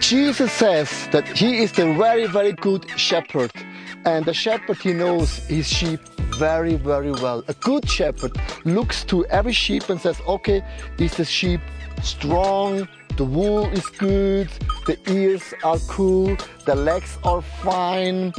Jesus 0.08 0.52
says 0.52 1.08
that 1.10 1.26
he 1.26 1.58
is 1.64 1.72
the 1.72 1.92
very, 1.94 2.28
very 2.28 2.52
good 2.52 2.88
shepherd. 2.96 3.50
And 4.04 4.24
the 4.24 4.32
shepherd, 4.32 4.76
he 4.76 4.92
knows 4.92 5.38
his 5.48 5.66
sheep 5.66 5.98
very, 6.38 6.76
very 6.76 7.10
well. 7.10 7.42
A 7.48 7.54
good 7.54 7.90
shepherd 7.90 8.30
looks 8.64 9.02
to 9.06 9.26
every 9.26 9.52
sheep 9.52 9.88
and 9.88 10.00
says, 10.00 10.20
okay, 10.28 10.62
this 10.96 11.10
is 11.10 11.16
the 11.16 11.24
sheep 11.24 11.60
strong? 12.04 12.86
The 13.16 13.24
wool 13.24 13.66
is 13.72 13.84
good, 13.98 14.48
the 14.86 14.96
ears 15.10 15.42
are 15.64 15.78
cool, 15.88 16.36
the 16.66 16.76
legs 16.76 17.18
are 17.24 17.42
fine, 17.42 18.32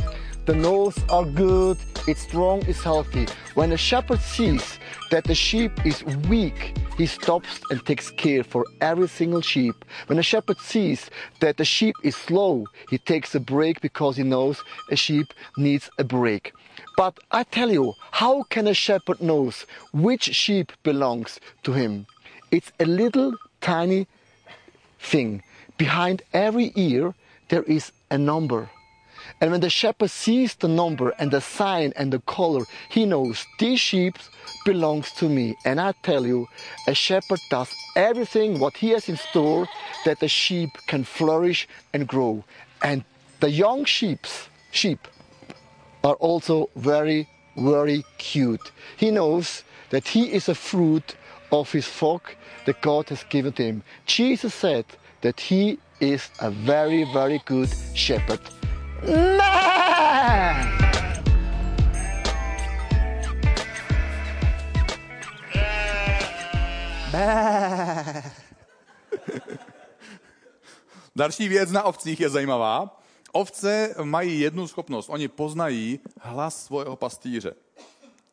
the 0.46 0.56
nose 0.56 0.98
are 1.10 1.26
good, 1.26 1.78
it's 2.08 2.22
strong, 2.22 2.64
it's 2.66 2.82
healthy. 2.82 3.28
When 3.56 3.74
a 3.74 3.78
shepherd 3.78 4.22
sees 4.22 4.80
that 5.12 5.26
the 5.26 5.36
sheep 5.36 5.86
is 5.86 6.02
weak, 6.30 6.78
he 6.98 7.06
stops 7.06 7.62
and 7.70 7.86
takes 7.86 8.10
care 8.10 8.44
for 8.44 8.66
every 8.82 9.08
single 9.08 9.42
sheep. 9.42 9.86
When 10.08 10.18
a 10.20 10.24
shepherd 10.24 10.58
sees 10.58 11.10
that 11.40 11.58
the 11.58 11.66
sheep 11.66 11.96
is 12.04 12.16
slow, 12.16 12.66
he 12.90 12.98
takes 12.98 13.36
a 13.36 13.40
break 13.40 13.82
because 13.82 14.18
he 14.18 14.24
knows 14.24 14.64
a 14.90 14.96
sheep 14.96 15.28
needs 15.58 15.90
a 16.00 16.04
break. 16.04 16.54
But 16.98 17.20
I 17.32 17.44
tell 17.44 17.72
you, 17.72 17.94
how 18.12 18.44
can 18.44 18.68
a 18.68 18.74
shepherd 18.74 19.22
knows 19.22 19.66
which 19.94 20.24
sheep 20.24 20.72
belongs 20.84 21.40
to 21.64 21.74
him? 21.74 22.08
It's 22.52 22.72
a 22.80 22.86
little 22.86 23.34
tiny 23.62 24.08
thing. 25.00 25.44
Behind 25.78 26.24
every 26.34 26.72
ear 26.76 27.14
there 27.50 27.64
is 27.64 27.92
a 28.10 28.18
number. 28.18 28.70
And 29.40 29.52
when 29.52 29.62
the 29.62 29.70
shepherd 29.70 30.10
sees 30.10 30.56
the 30.56 30.68
number 30.68 31.10
and 31.20 31.30
the 31.30 31.42
sign 31.42 31.94
and 31.96 32.12
the 32.12 32.20
color, 32.20 32.66
he 32.90 33.06
knows 33.06 33.46
these 33.60 33.80
sheep 33.80 34.18
belongs 34.66 35.12
to 35.14 35.30
me. 35.30 35.56
And 35.64 35.80
I 35.80 35.94
tell 36.02 36.26
you, 36.26 36.48
a 36.88 36.96
shepherd 36.96 37.40
does 37.50 37.72
everything 37.96 38.60
what 38.60 38.78
he 38.78 38.90
has 38.92 39.10
in 39.10 39.18
store 39.18 39.68
that 40.06 40.20
the 40.20 40.28
sheep 40.28 40.72
can 40.88 41.04
flourish 41.04 41.68
and 41.94 42.08
grow. 42.08 42.44
And 42.82 43.04
the 43.40 43.52
young 43.52 43.86
sheeps, 43.86 44.50
sheep 44.72 45.08
are 46.04 46.16
also 46.16 46.70
very, 46.76 47.28
very 47.56 48.04
cute. 48.18 48.72
He 48.98 49.12
knows 49.12 49.64
that 49.92 50.08
he 50.08 50.34
is 50.34 50.50
a 50.50 50.56
fruit 50.56 51.16
of 51.52 51.72
his 51.72 51.88
flock 51.88 52.36
that 52.66 52.82
God 52.82 53.10
has 53.10 53.24
given 53.24 53.54
to 53.54 53.64
him. 53.64 53.84
Jesus 54.06 54.54
said 54.54 54.86
that 55.22 55.40
he 55.40 55.80
is 56.00 56.30
a 56.40 56.52
very, 56.52 57.04
very 57.14 57.42
good 57.46 57.70
shepherd. 57.94 58.40
Další 71.16 71.48
věc 71.48 71.72
na 71.72 71.84
ovcích 71.84 72.20
je 72.20 72.30
zajímavá. 72.30 73.02
Ovce 73.32 73.96
mají 74.04 74.40
jednu 74.40 74.68
schopnost. 74.68 75.10
Oni 75.10 75.28
poznají 75.28 76.00
hlas 76.22 76.66
svého 76.66 76.96
pastýře. 76.96 77.54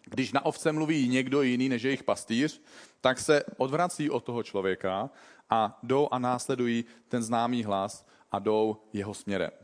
Když 0.05 0.33
na 0.33 0.45
ovce 0.45 0.73
mluví 0.73 1.09
někdo 1.09 1.43
jiný 1.43 1.69
než 1.69 1.83
jejich 1.83 2.03
pastýř, 2.03 2.63
tak 3.01 3.19
se 3.19 3.45
odvrací 3.57 4.11
od 4.11 4.25
toho 4.25 4.43
člověka 4.43 5.11
a 5.51 5.79
jdou 5.83 6.09
a 6.11 6.19
následují 6.19 6.85
ten 7.09 7.23
známý 7.23 7.65
hlas 7.65 8.07
a 8.33 8.39
jdou 8.39 8.77
jeho 8.93 9.15
směrem. 9.15 9.64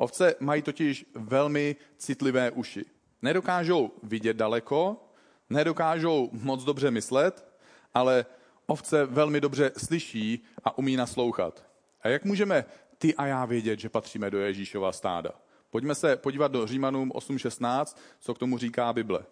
Ovce 0.00 0.34
mají 0.40 0.62
totiž 0.62 1.06
velmi 1.14 1.76
citlivé 1.96 2.50
uši. 2.50 2.84
Nedokážou 3.22 3.90
vidět 4.02 4.36
daleko, 4.36 4.96
nedokážou 5.50 6.30
moc 6.32 6.64
dobře 6.64 6.90
myslet, 6.90 7.46
ale 7.94 8.26
ovce 8.66 9.06
velmi 9.06 9.40
dobře 9.40 9.70
slyší 9.76 10.44
a 10.64 10.78
umí 10.78 10.96
naslouchat. 10.96 11.64
A 12.02 12.08
jak 12.08 12.24
můžeme 12.24 12.64
ty 12.98 13.14
a 13.14 13.26
já 13.26 13.44
vědět, 13.44 13.80
že 13.80 13.88
patříme 13.88 14.30
do 14.30 14.38
Ježíšova 14.38 14.92
stáda? 14.92 15.30
Pojďme 15.70 15.94
se 15.94 16.16
podívat 16.16 16.52
do 16.52 16.66
Římanům 16.66 17.10
8.16, 17.10 17.96
co 18.20 18.34
k 18.34 18.38
tomu 18.38 18.58
říká 18.58 18.92
Bible. 18.92 19.24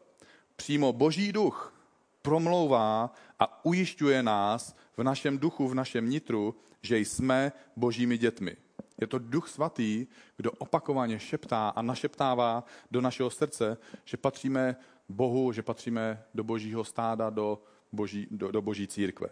Přímo 0.56 0.92
Boží 0.92 1.32
duch 1.32 1.74
promlouvá 2.22 3.14
a 3.38 3.64
ujišťuje 3.64 4.22
nás 4.22 4.76
v 4.96 5.02
našem 5.02 5.38
duchu, 5.38 5.68
v 5.68 5.74
našem 5.74 6.10
nitru, 6.10 6.54
že 6.82 6.98
jsme 6.98 7.52
Božími 7.76 8.18
dětmi. 8.18 8.56
Je 8.98 9.06
to 9.06 9.18
Duch 9.18 9.48
Svatý, 9.48 10.06
kdo 10.36 10.50
opakovaně 10.50 11.18
šeptá 11.18 11.68
a 11.68 11.82
našeptává 11.82 12.64
do 12.90 13.00
našeho 13.00 13.30
srdce, 13.30 13.76
že 14.04 14.16
patříme 14.16 14.76
Bohu, 15.08 15.52
že 15.52 15.62
patříme 15.62 16.24
do 16.34 16.44
Božího 16.44 16.84
stáda, 16.84 17.30
do 17.30 17.62
Boží, 17.92 18.26
do, 18.30 18.50
do 18.50 18.62
Boží 18.62 18.86
církve. 18.86 19.28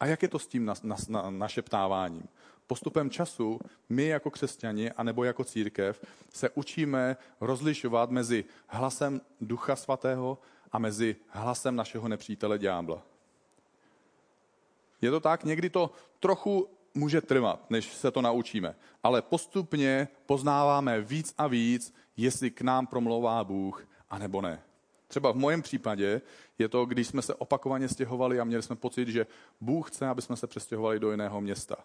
A 0.00 0.06
jak 0.06 0.22
je 0.22 0.28
to 0.28 0.38
s 0.38 0.46
tím 0.46 0.64
na, 0.64 0.74
na, 0.82 0.96
na, 1.08 1.30
našeptáváním? 1.30 2.28
Postupem 2.66 3.10
času 3.10 3.60
my 3.88 4.06
jako 4.06 4.30
křesťani 4.30 4.92
anebo 4.92 5.24
jako 5.24 5.44
církev 5.44 6.04
se 6.34 6.50
učíme 6.50 7.16
rozlišovat 7.40 8.10
mezi 8.10 8.44
hlasem 8.66 9.20
Ducha 9.40 9.76
Svatého 9.76 10.38
a 10.72 10.78
mezi 10.78 11.16
hlasem 11.28 11.76
našeho 11.76 12.08
nepřítele 12.08 12.58
ďábla. 12.58 13.02
Je 15.00 15.10
to 15.10 15.20
tak, 15.20 15.44
někdy 15.44 15.70
to 15.70 15.90
trochu 16.20 16.68
může 16.94 17.20
trvat, 17.20 17.70
než 17.70 17.92
se 17.92 18.10
to 18.10 18.22
naučíme. 18.22 18.74
Ale 19.02 19.22
postupně 19.22 20.08
poznáváme 20.26 21.00
víc 21.00 21.34
a 21.38 21.46
víc, 21.46 21.94
jestli 22.16 22.50
k 22.50 22.60
nám 22.60 22.86
promlouvá 22.86 23.44
Bůh, 23.44 23.88
anebo 24.10 24.40
ne. 24.40 24.62
Třeba 25.08 25.32
v 25.32 25.36
mojem 25.36 25.62
případě 25.62 26.20
je 26.58 26.68
to, 26.68 26.86
když 26.86 27.06
jsme 27.06 27.22
se 27.22 27.34
opakovaně 27.34 27.88
stěhovali 27.88 28.40
a 28.40 28.44
měli 28.44 28.62
jsme 28.62 28.76
pocit, 28.76 29.08
že 29.08 29.26
Bůh 29.60 29.90
chce, 29.90 30.06
aby 30.06 30.22
jsme 30.22 30.36
se 30.36 30.46
přestěhovali 30.46 31.00
do 31.00 31.10
jiného 31.10 31.40
města. 31.40 31.76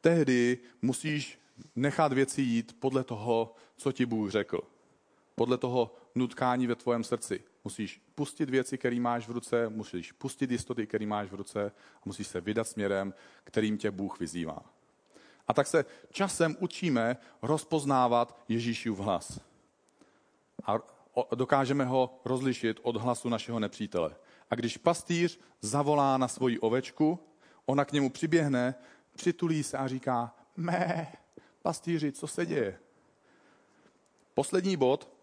Tehdy 0.00 0.58
musíš 0.82 1.38
nechat 1.76 2.12
věci 2.12 2.42
jít 2.42 2.76
podle 2.80 3.04
toho, 3.04 3.54
co 3.76 3.92
ti 3.92 4.06
Bůh 4.06 4.30
řekl. 4.30 4.60
Podle 5.34 5.58
toho 5.58 5.94
nutkání 6.14 6.66
ve 6.66 6.74
tvém 6.74 7.04
srdci. 7.04 7.44
Musíš 7.66 8.00
pustit 8.14 8.50
věci, 8.50 8.78
které 8.78 9.00
máš 9.00 9.28
v 9.28 9.30
ruce, 9.30 9.68
musíš 9.68 10.12
pustit 10.12 10.50
jistoty, 10.50 10.86
které 10.86 11.06
máš 11.06 11.30
v 11.30 11.34
ruce 11.34 11.72
a 11.96 12.00
musíš 12.04 12.26
se 12.26 12.40
vydat 12.40 12.68
směrem, 12.68 13.14
kterým 13.44 13.78
tě 13.78 13.90
Bůh 13.90 14.20
vyzývá. 14.20 14.58
A 15.48 15.54
tak 15.54 15.66
se 15.66 15.84
časem 16.10 16.56
učíme 16.60 17.16
rozpoznávat 17.42 18.38
Ježíšův 18.48 18.98
hlas. 18.98 19.40
A 20.66 20.78
dokážeme 21.34 21.84
ho 21.84 22.20
rozlišit 22.24 22.80
od 22.82 22.96
hlasu 22.96 23.28
našeho 23.28 23.60
nepřítele. 23.60 24.16
A 24.50 24.54
když 24.54 24.76
pastýř 24.76 25.40
zavolá 25.60 26.18
na 26.18 26.28
svoji 26.28 26.58
ovečku, 26.58 27.18
ona 27.64 27.84
k 27.84 27.92
němu 27.92 28.10
přiběhne, 28.10 28.74
přitulí 29.16 29.62
se 29.62 29.78
a 29.78 29.88
říká, 29.88 30.34
mé, 30.56 31.12
pastýři, 31.62 32.12
co 32.12 32.26
se 32.26 32.46
děje? 32.46 32.78
Poslední 34.34 34.76
bod 34.76 35.16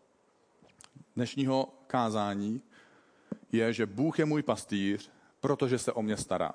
dnešního 1.15 1.82
kázání 1.93 2.61
je, 3.51 3.73
že 3.73 3.85
Bůh 3.85 4.19
je 4.19 4.25
můj 4.25 4.43
pastýř, 4.43 5.11
protože 5.39 5.77
se 5.77 5.91
o 5.91 6.01
mě 6.01 6.17
stará. 6.17 6.53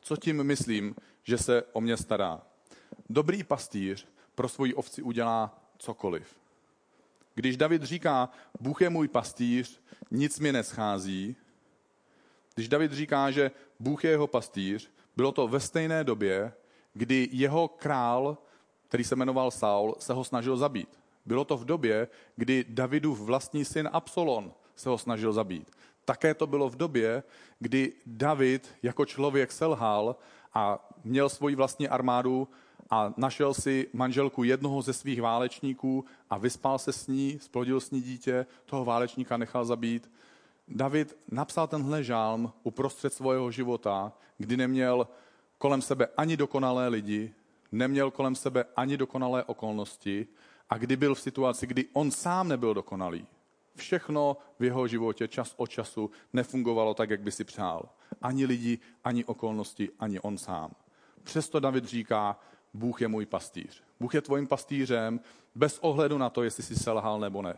Co 0.00 0.16
tím 0.16 0.44
myslím, 0.44 0.94
že 1.22 1.38
se 1.38 1.62
o 1.72 1.80
mě 1.80 1.96
stará? 1.96 2.42
Dobrý 3.10 3.42
pastýř 3.42 4.06
pro 4.34 4.48
svoji 4.48 4.74
ovci 4.74 5.02
udělá 5.02 5.58
cokoliv. 5.78 6.36
Když 7.34 7.56
David 7.56 7.82
říká, 7.82 8.30
Bůh 8.60 8.80
je 8.80 8.90
můj 8.90 9.08
pastýř, 9.08 9.80
nic 10.10 10.40
mi 10.40 10.52
neschází, 10.52 11.36
když 12.54 12.68
David 12.68 12.92
říká, 12.92 13.30
že 13.30 13.50
Bůh 13.80 14.04
je 14.04 14.10
jeho 14.10 14.26
pastýř, 14.26 14.90
bylo 15.16 15.32
to 15.32 15.48
ve 15.48 15.60
stejné 15.60 16.04
době, 16.04 16.52
kdy 16.94 17.28
jeho 17.32 17.68
král, 17.68 18.38
který 18.88 19.04
se 19.04 19.16
jmenoval 19.16 19.50
Saul, 19.50 19.96
se 19.98 20.12
ho 20.12 20.24
snažil 20.24 20.56
zabít. 20.56 21.01
Bylo 21.26 21.44
to 21.44 21.56
v 21.56 21.64
době, 21.64 22.08
kdy 22.36 22.64
Davidův 22.68 23.20
vlastní 23.20 23.64
syn 23.64 23.88
Absolon 23.92 24.52
se 24.76 24.88
ho 24.88 24.98
snažil 24.98 25.32
zabít. 25.32 25.70
Také 26.04 26.34
to 26.34 26.46
bylo 26.46 26.68
v 26.68 26.76
době, 26.76 27.22
kdy 27.58 27.92
David 28.06 28.74
jako 28.82 29.04
člověk 29.04 29.52
selhal 29.52 30.16
a 30.54 30.90
měl 31.04 31.28
svoji 31.28 31.54
vlastní 31.54 31.88
armádu 31.88 32.48
a 32.90 33.14
našel 33.16 33.54
si 33.54 33.88
manželku 33.92 34.44
jednoho 34.44 34.82
ze 34.82 34.92
svých 34.92 35.22
válečníků 35.22 36.04
a 36.30 36.38
vyspal 36.38 36.78
se 36.78 36.92
s 36.92 37.06
ní, 37.06 37.38
splodil 37.42 37.80
s 37.80 37.90
ní 37.90 38.02
dítě, 38.02 38.46
toho 38.66 38.84
válečníka 38.84 39.36
nechal 39.36 39.64
zabít. 39.64 40.10
David 40.68 41.16
napsal 41.30 41.66
tenhle 41.66 42.04
žálm 42.04 42.52
uprostřed 42.62 43.12
svého 43.12 43.50
života, 43.50 44.12
kdy 44.38 44.56
neměl 44.56 45.08
kolem 45.58 45.82
sebe 45.82 46.08
ani 46.16 46.36
dokonalé 46.36 46.88
lidi, 46.88 47.34
neměl 47.72 48.10
kolem 48.10 48.34
sebe 48.34 48.64
ani 48.76 48.96
dokonalé 48.96 49.44
okolnosti 49.44 50.26
a 50.72 50.78
kdy 50.78 50.96
byl 50.96 51.14
v 51.14 51.20
situaci, 51.20 51.66
kdy 51.66 51.86
on 51.92 52.10
sám 52.10 52.48
nebyl 52.48 52.74
dokonalý. 52.74 53.26
Všechno 53.74 54.36
v 54.58 54.64
jeho 54.64 54.88
životě 54.88 55.28
čas 55.28 55.54
od 55.56 55.70
času 55.70 56.10
nefungovalo 56.32 56.94
tak, 56.94 57.10
jak 57.10 57.20
by 57.20 57.32
si 57.32 57.44
přál. 57.44 57.88
Ani 58.22 58.46
lidi, 58.46 58.78
ani 59.04 59.24
okolnosti, 59.24 59.90
ani 59.98 60.20
on 60.20 60.38
sám. 60.38 60.70
Přesto 61.22 61.60
David 61.60 61.84
říká, 61.84 62.38
Bůh 62.74 63.00
je 63.00 63.08
můj 63.08 63.26
pastýř. 63.26 63.82
Bůh 64.00 64.14
je 64.14 64.20
tvojím 64.20 64.46
pastýřem 64.46 65.20
bez 65.54 65.78
ohledu 65.78 66.18
na 66.18 66.30
to, 66.30 66.42
jestli 66.42 66.62
jsi 66.62 66.76
selhal 66.76 67.20
nebo 67.20 67.42
ne. 67.42 67.54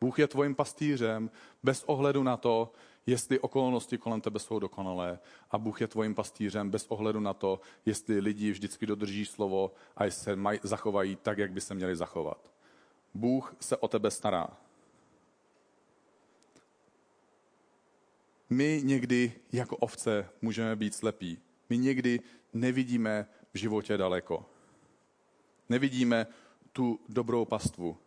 Bůh 0.00 0.18
je 0.18 0.26
tvojím 0.26 0.54
pastýřem 0.54 1.30
bez 1.62 1.84
ohledu 1.84 2.22
na 2.22 2.36
to, 2.36 2.72
jestli 3.06 3.40
okolnosti 3.40 3.98
kolem 3.98 4.20
tebe 4.20 4.38
jsou 4.38 4.58
dokonalé. 4.58 5.18
A 5.50 5.58
Bůh 5.58 5.80
je 5.80 5.86
tvojím 5.86 6.14
pastýřem 6.14 6.70
bez 6.70 6.86
ohledu 6.86 7.20
na 7.20 7.34
to, 7.34 7.60
jestli 7.86 8.20
lidi 8.20 8.50
vždycky 8.50 8.86
dodrží 8.86 9.26
slovo 9.26 9.72
a 9.96 10.10
se 10.10 10.36
maj, 10.36 10.60
zachovají 10.62 11.16
tak, 11.16 11.38
jak 11.38 11.52
by 11.52 11.60
se 11.60 11.74
měli 11.74 11.96
zachovat. 11.96 12.53
Bůh 13.14 13.56
se 13.60 13.76
o 13.76 13.88
tebe 13.88 14.10
stará. 14.10 14.48
My 18.50 18.80
někdy 18.84 19.32
jako 19.52 19.76
ovce 19.76 20.28
můžeme 20.42 20.76
být 20.76 20.94
slepí. 20.94 21.38
My 21.70 21.78
někdy 21.78 22.20
nevidíme 22.52 23.26
v 23.54 23.58
životě 23.58 23.96
daleko. 23.96 24.46
Nevidíme 25.68 26.26
tu 26.72 27.00
dobrou 27.08 27.44
pastvu, 27.44 27.98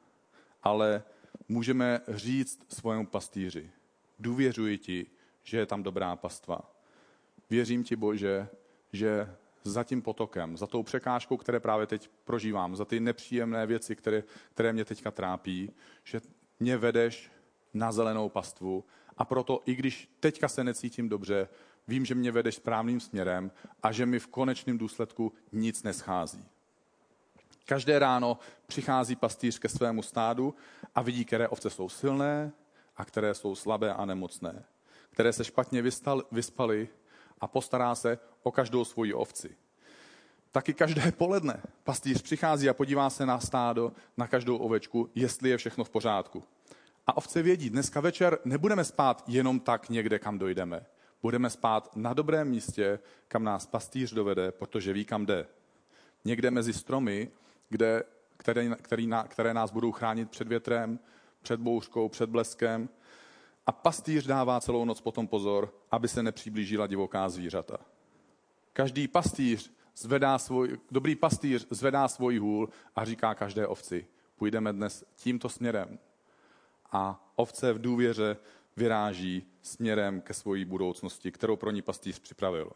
ale 0.63 1.04
můžeme 1.50 2.02
říct 2.08 2.60
svému 2.74 3.08
pastýři, 3.08 3.72
důvěřuji 4.20 4.78
ti, 4.78 5.06
že 5.43 5.58
je 5.58 5.65
tam 5.65 5.84
dobrá 5.84 6.15
pastva. 6.15 6.76
Věřím 7.50 7.84
ti, 7.84 7.96
Bože, 7.96 8.48
že 8.93 9.36
za 9.67 9.84
tím 9.84 10.01
potokem, 10.01 10.58
za 10.58 10.67
tou 10.67 10.84
překážkou, 10.84 11.38
které 11.38 11.60
právě 11.60 11.88
teď 11.88 12.10
prožívám, 12.25 12.75
za 12.75 12.86
ty 12.86 12.99
nepříjemné 12.99 13.65
věci, 13.65 13.95
které, 13.95 14.23
které 14.53 14.73
mě 14.73 14.86
teďka 14.86 15.12
trápí, 15.12 15.71
že 16.03 16.21
mě 16.60 16.77
vedeš 16.77 17.32
na 17.73 17.91
zelenou 17.91 18.30
pastvu 18.30 18.84
a 19.17 19.25
proto, 19.25 19.62
i 19.65 19.75
když 19.75 20.10
teďka 20.19 20.47
se 20.47 20.63
necítím 20.63 21.10
dobře, 21.10 21.49
vím, 21.88 22.06
že 22.06 22.15
mě 22.15 22.32
vedeš 22.32 22.56
správným 22.56 22.99
směrem 22.99 23.51
a 23.84 23.91
že 23.91 24.06
mi 24.06 24.19
v 24.19 24.27
konečném 24.27 24.77
důsledku 24.77 25.34
nic 25.51 25.84
neschází. 25.84 26.45
Každé 27.65 27.99
ráno 27.99 28.38
přichází 28.67 29.15
pastýř 29.15 29.60
ke 29.60 29.69
svému 29.69 30.01
stádu 30.01 30.56
a 30.95 31.01
vidí, 31.01 31.25
které 31.25 31.47
ovce 31.47 31.69
jsou 31.69 31.89
silné 31.89 32.51
a 32.97 33.06
které 33.06 33.34
jsou 33.34 33.56
slabé 33.56 33.93
a 33.93 34.06
nemocné, 34.06 34.63
které 35.10 35.34
se 35.34 35.43
špatně 35.43 35.84
vyspaly 36.32 36.89
a 37.41 37.47
postará 37.47 37.95
se 37.95 38.19
o 38.43 38.52
každou 38.52 38.86
svoji 38.86 39.13
ovci. 39.13 39.56
Taky 40.52 40.73
každé 40.73 41.12
poledne 41.17 41.62
pastýř 41.84 42.21
přichází 42.21 42.69
a 42.69 42.73
podívá 42.73 43.10
se 43.10 43.26
na 43.26 43.39
stádo, 43.39 43.91
na 44.17 44.28
každou 44.28 44.58
ovečku, 44.58 45.10
jestli 45.15 45.50
je 45.50 45.58
všechno 45.58 45.84
v 45.84 45.89
pořádku. 45.89 46.43
A 47.08 47.17
ovce 47.17 47.41
vědí, 47.41 47.69
dneska 47.69 48.02
večer 48.02 48.38
nebudeme 48.45 48.84
spát 48.84 49.23
jenom 49.28 49.60
tak 49.60 49.89
někde, 49.89 50.19
kam 50.19 50.39
dojdeme. 50.39 50.86
Budeme 51.21 51.50
spát 51.50 51.95
na 51.95 52.13
dobrém 52.13 52.50
místě, 52.50 53.00
kam 53.28 53.43
nás 53.43 53.65
pastýř 53.65 54.13
dovede, 54.13 54.52
protože 54.52 54.93
ví, 54.93 55.06
kam 55.06 55.26
jde. 55.26 55.47
Někde 56.26 56.52
mezi 56.52 56.73
stromy, 56.73 57.32
kde, 57.69 58.04
které, 58.38 58.76
který, 58.76 59.10
které 59.28 59.54
nás 59.54 59.71
budou 59.71 59.91
chránit 59.91 60.30
před 60.30 60.47
větrem, 60.47 61.00
před 61.41 61.60
bouřkou, 61.60 62.10
před 62.10 62.30
bleskem. 62.30 62.89
A 63.67 63.71
pastýř 63.71 64.25
dává 64.25 64.60
celou 64.60 64.86
noc 64.86 65.01
potom 65.01 65.27
pozor, 65.27 65.73
aby 65.91 66.08
se 66.08 66.23
nepřiblížila 66.23 66.88
divoká 66.88 67.30
zvířata. 67.30 67.77
Každý 68.73 69.08
pastýř 69.08 69.71
zvedá 69.95 70.38
svůj, 70.38 70.80
dobrý 70.91 71.15
pastýř 71.15 71.67
zvedá 71.69 72.08
svůj 72.08 72.38
hůl 72.38 72.69
a 72.95 73.06
říká 73.06 73.36
každé 73.36 73.67
ovci, 73.67 74.08
půjdeme 74.36 74.73
dnes 74.73 75.03
tímto 75.15 75.49
směrem. 75.49 75.99
A 76.91 77.32
ovce 77.36 77.73
v 77.73 77.82
důvěře 77.82 78.38
vyráží 78.75 79.45
směrem 79.62 80.21
ke 80.21 80.34
své 80.34 80.65
budoucnosti, 80.65 81.32
kterou 81.32 81.56
pro 81.56 81.71
ní 81.71 81.82
pastýř 81.82 82.19
připravil. 82.19 82.71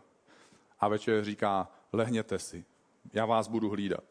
A 0.79 0.87
večer 0.87 1.23
říká, 1.23 1.71
lehněte 1.93 2.39
si, 2.39 2.65
já 3.13 3.25
vás 3.25 3.47
budu 3.47 3.69
hlídat 3.69 4.03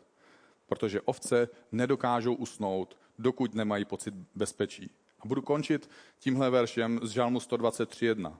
protože 0.70 1.00
ovce 1.00 1.48
nedokážou 1.72 2.34
usnout, 2.34 2.96
dokud 3.18 3.54
nemají 3.54 3.84
pocit 3.84 4.14
bezpečí. 4.34 4.90
A 5.20 5.28
budu 5.28 5.42
končit 5.42 5.90
tímhle 6.18 6.50
veršem 6.50 7.00
z 7.02 7.10
Žalmu 7.10 7.38
123.1. 7.38 8.36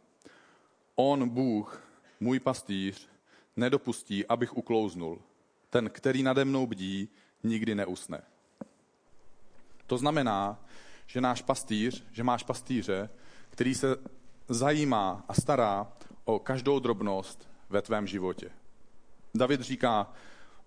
On, 0.95 1.29
Bůh, 1.29 1.83
můj 2.21 2.41
pastýř, 2.41 3.09
nedopustí, 3.57 4.27
abych 4.27 4.57
uklouznul. 4.57 5.23
Ten, 5.71 5.91
který 5.91 6.23
nade 6.23 6.45
mnou 6.45 6.67
bdí, 6.67 7.09
nikdy 7.43 7.75
neusne. 7.75 8.23
To 9.87 9.99
znamená, 9.99 10.65
že 11.07 11.21
náš 11.21 11.43
pastýř, 11.43 12.05
že 12.13 12.25
máš 12.25 12.43
pastýře, 12.43 13.11
který 13.51 13.75
se 13.75 13.97
zajímá 14.49 15.25
a 15.29 15.35
stará 15.35 15.93
o 16.25 16.39
každou 16.39 16.79
drobnost 16.79 17.49
ve 17.69 17.83
tvém 17.83 18.07
životě. 18.07 18.51
David 19.35 19.61
říká, 19.61 20.13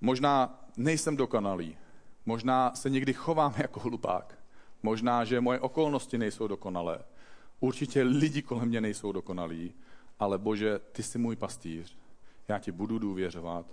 možná 0.01 0.63
nejsem 0.77 1.17
dokonalý. 1.17 1.77
Možná 2.25 2.75
se 2.75 2.89
někdy 2.89 3.13
chovám 3.13 3.53
jako 3.57 3.79
hlupák. 3.79 4.42
Možná, 4.83 5.25
že 5.25 5.41
moje 5.41 5.59
okolnosti 5.59 6.17
nejsou 6.17 6.47
dokonalé. 6.47 6.99
Určitě 7.59 8.03
lidi 8.03 8.41
kolem 8.41 8.67
mě 8.67 8.81
nejsou 8.81 9.11
dokonalí, 9.11 9.73
ale 10.19 10.37
Bože, 10.37 10.79
ty 10.79 11.03
jsi 11.03 11.17
můj 11.17 11.35
pastýř. 11.35 11.97
Já 12.47 12.59
ti 12.59 12.71
budu 12.71 12.99
důvěřovat 12.99 13.65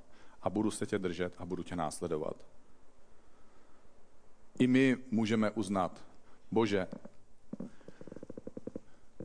a 0.43 0.51
budu 0.51 0.71
se 0.71 0.87
tě 0.87 0.99
držet 0.99 1.35
a 1.39 1.45
budu 1.45 1.63
tě 1.63 1.77
následovat. 1.77 2.47
I 4.59 4.67
my 4.67 4.97
můžeme 5.11 5.51
uznat, 5.51 6.05
Bože, 6.51 6.87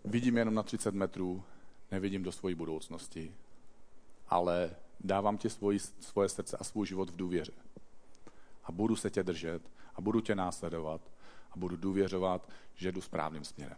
vidím 0.06 0.38
jenom 0.38 0.54
na 0.54 0.64
30 0.64 0.94
metrů, 0.94 1.44
nevidím 1.92 2.24
do 2.24 2.32
své 2.32 2.56
budoucnosti, 2.56 3.36
ale 4.28 4.76
dávám 5.00 5.38
ti 5.38 5.50
svoji, 5.50 5.80
svoje 5.80 6.30
srdce 6.30 6.58
a 6.58 6.64
svůj 6.64 6.88
život 6.88 7.10
v 7.10 7.16
důvěře 7.16 7.54
a 8.64 8.72
budu 8.72 8.96
se 8.96 9.10
tě 9.10 9.24
držet 9.24 9.62
a 9.96 10.02
budu 10.02 10.22
tě 10.22 10.36
následovat 10.36 11.02
a 11.56 11.60
budu 11.60 11.78
důvěřovat, 11.78 12.50
že 12.76 12.92
jdu 12.92 13.02
správným 13.02 13.44
směrem. 13.44 13.78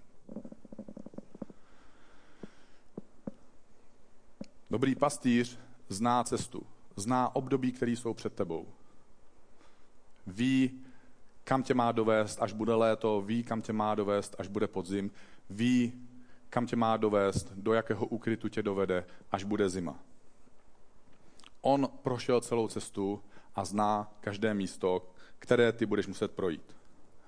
Dobrý 4.69 4.95
pastýř 4.95 5.59
zná 5.89 6.23
cestu, 6.23 6.63
zná 6.95 7.35
období, 7.35 7.71
které 7.71 7.91
jsou 7.91 8.13
před 8.13 8.33
tebou. 8.33 8.67
Ví, 10.27 10.83
kam 11.43 11.63
tě 11.63 11.73
má 11.73 11.91
dovést, 11.91 12.41
až 12.41 12.53
bude 12.53 12.73
léto, 12.73 13.21
ví, 13.21 13.43
kam 13.43 13.61
tě 13.61 13.73
má 13.73 13.95
dovést, 13.95 14.35
až 14.39 14.47
bude 14.47 14.67
podzim, 14.67 15.11
ví, 15.49 15.93
kam 16.49 16.65
tě 16.65 16.75
má 16.75 16.97
dovést, 16.97 17.53
do 17.55 17.73
jakého 17.73 18.05
úkrytu 18.05 18.49
tě 18.49 18.63
dovede, 18.63 19.05
až 19.31 19.43
bude 19.43 19.69
zima. 19.69 19.99
On 21.61 21.89
prošel 22.03 22.41
celou 22.41 22.67
cestu 22.67 23.23
a 23.55 23.65
zná 23.65 24.11
každé 24.21 24.53
místo, 24.53 25.09
které 25.39 25.71
ty 25.71 25.85
budeš 25.85 26.07
muset 26.07 26.31
projít. 26.31 26.76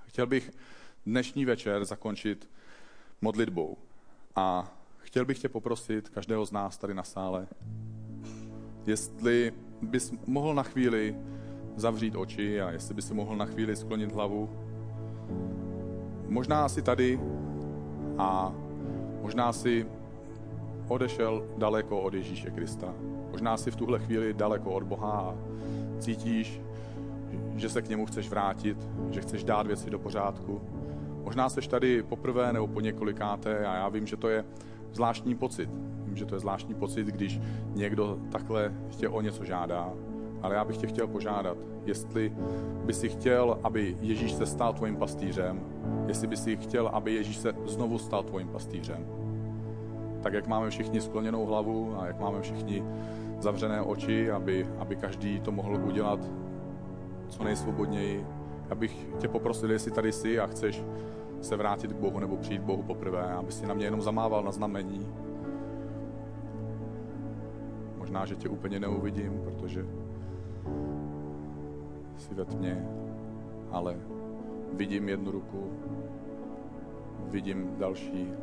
Chtěl 0.09 0.27
bych 0.27 0.51
dnešní 1.05 1.45
večer 1.45 1.85
zakončit 1.85 2.49
modlitbou 3.21 3.77
a 4.35 4.75
chtěl 4.97 5.25
bych 5.25 5.39
tě 5.39 5.49
poprosit, 5.49 6.09
každého 6.09 6.45
z 6.45 6.51
nás 6.51 6.77
tady 6.77 6.93
na 6.93 7.03
sále, 7.03 7.47
jestli 8.85 9.53
bys 9.81 10.13
mohl 10.25 10.53
na 10.53 10.63
chvíli 10.63 11.15
zavřít 11.75 12.15
oči 12.15 12.61
a 12.61 12.71
jestli 12.71 12.93
bys 12.93 13.11
mohl 13.11 13.35
na 13.35 13.45
chvíli 13.45 13.75
sklonit 13.75 14.11
hlavu. 14.11 14.49
Možná 16.27 16.69
si 16.69 16.81
tady 16.81 17.19
a 18.17 18.53
možná 19.21 19.53
si 19.53 19.85
odešel 20.87 21.53
daleko 21.57 22.01
od 22.01 22.13
Ježíše 22.13 22.51
Krista. 22.51 22.93
Možná 23.31 23.57
si 23.57 23.71
v 23.71 23.75
tuhle 23.75 23.99
chvíli 23.99 24.33
daleko 24.33 24.71
od 24.71 24.83
Boha 24.83 25.11
a 25.11 25.37
cítíš, 25.99 26.61
že 27.55 27.69
se 27.69 27.81
k 27.81 27.89
němu 27.89 28.05
chceš 28.05 28.29
vrátit, 28.29 28.89
že 29.11 29.21
chceš 29.21 29.43
dát 29.43 29.67
věci 29.67 29.89
do 29.89 29.99
pořádku. 29.99 30.61
Možná 31.23 31.49
seš 31.49 31.67
tady 31.67 32.03
poprvé 32.03 32.53
nebo 32.53 32.67
po 32.67 32.81
několikáté 32.81 33.65
a 33.65 33.75
já 33.75 33.89
vím, 33.89 34.07
že 34.07 34.17
to 34.17 34.29
je 34.29 34.45
zvláštní 34.91 35.35
pocit. 35.35 35.69
Vím, 36.03 36.15
že 36.15 36.25
to 36.25 36.35
je 36.35 36.39
zvláštní 36.39 36.75
pocit, 36.75 37.07
když 37.07 37.39
někdo 37.73 38.19
takhle 38.31 38.73
tě 38.89 39.09
o 39.09 39.21
něco 39.21 39.45
žádá. 39.45 39.93
Ale 40.41 40.55
já 40.55 40.65
bych 40.65 40.77
tě 40.77 40.87
chtěl 40.87 41.07
požádat, 41.07 41.57
jestli 41.85 42.33
by 42.85 42.93
si 42.93 43.09
chtěl, 43.09 43.59
aby 43.63 43.97
Ježíš 44.01 44.31
se 44.31 44.45
stal 44.45 44.73
tvojím 44.73 44.95
pastýřem, 44.95 45.61
jestli 46.07 46.27
by 46.27 46.37
si 46.37 46.57
chtěl, 46.57 46.87
aby 46.87 47.13
Ježíš 47.13 47.37
se 47.37 47.53
znovu 47.65 47.97
stal 47.97 48.23
tvojím 48.23 48.47
pastýřem. 48.47 49.05
Tak 50.21 50.33
jak 50.33 50.47
máme 50.47 50.69
všichni 50.69 51.01
skloněnou 51.01 51.45
hlavu 51.45 51.95
a 51.99 52.07
jak 52.07 52.19
máme 52.19 52.41
všichni 52.41 52.83
zavřené 53.39 53.81
oči, 53.81 54.31
aby, 54.31 54.67
aby 54.77 54.95
každý 54.95 55.39
to 55.39 55.51
mohl 55.51 55.79
udělat 55.85 56.19
co 57.29 57.43
nejsvobodněji, 57.43 58.25
abych 58.69 59.07
tě 59.17 59.27
poprosil, 59.27 59.71
jestli 59.71 59.91
tady 59.91 60.11
jsi 60.11 60.39
a 60.39 60.47
chceš 60.47 60.83
se 61.41 61.55
vrátit 61.55 61.93
k 61.93 61.95
Bohu 61.95 62.19
nebo 62.19 62.37
přijít 62.37 62.61
k 62.61 62.65
Bohu 62.65 62.83
poprvé, 62.83 63.33
aby 63.33 63.51
si 63.51 63.67
na 63.67 63.73
mě 63.73 63.85
jenom 63.85 64.01
zamával 64.01 64.43
na 64.43 64.51
znamení. 64.51 65.07
Možná, 67.97 68.25
že 68.25 68.35
tě 68.35 68.49
úplně 68.49 68.79
neuvidím, 68.79 69.41
protože 69.43 69.85
jsi 72.17 72.33
ve 72.33 72.45
tmě, 72.45 72.87
ale 73.71 73.95
vidím 74.73 75.09
jednu 75.09 75.31
ruku, 75.31 75.71
vidím 77.31 77.75
další. 77.77 78.33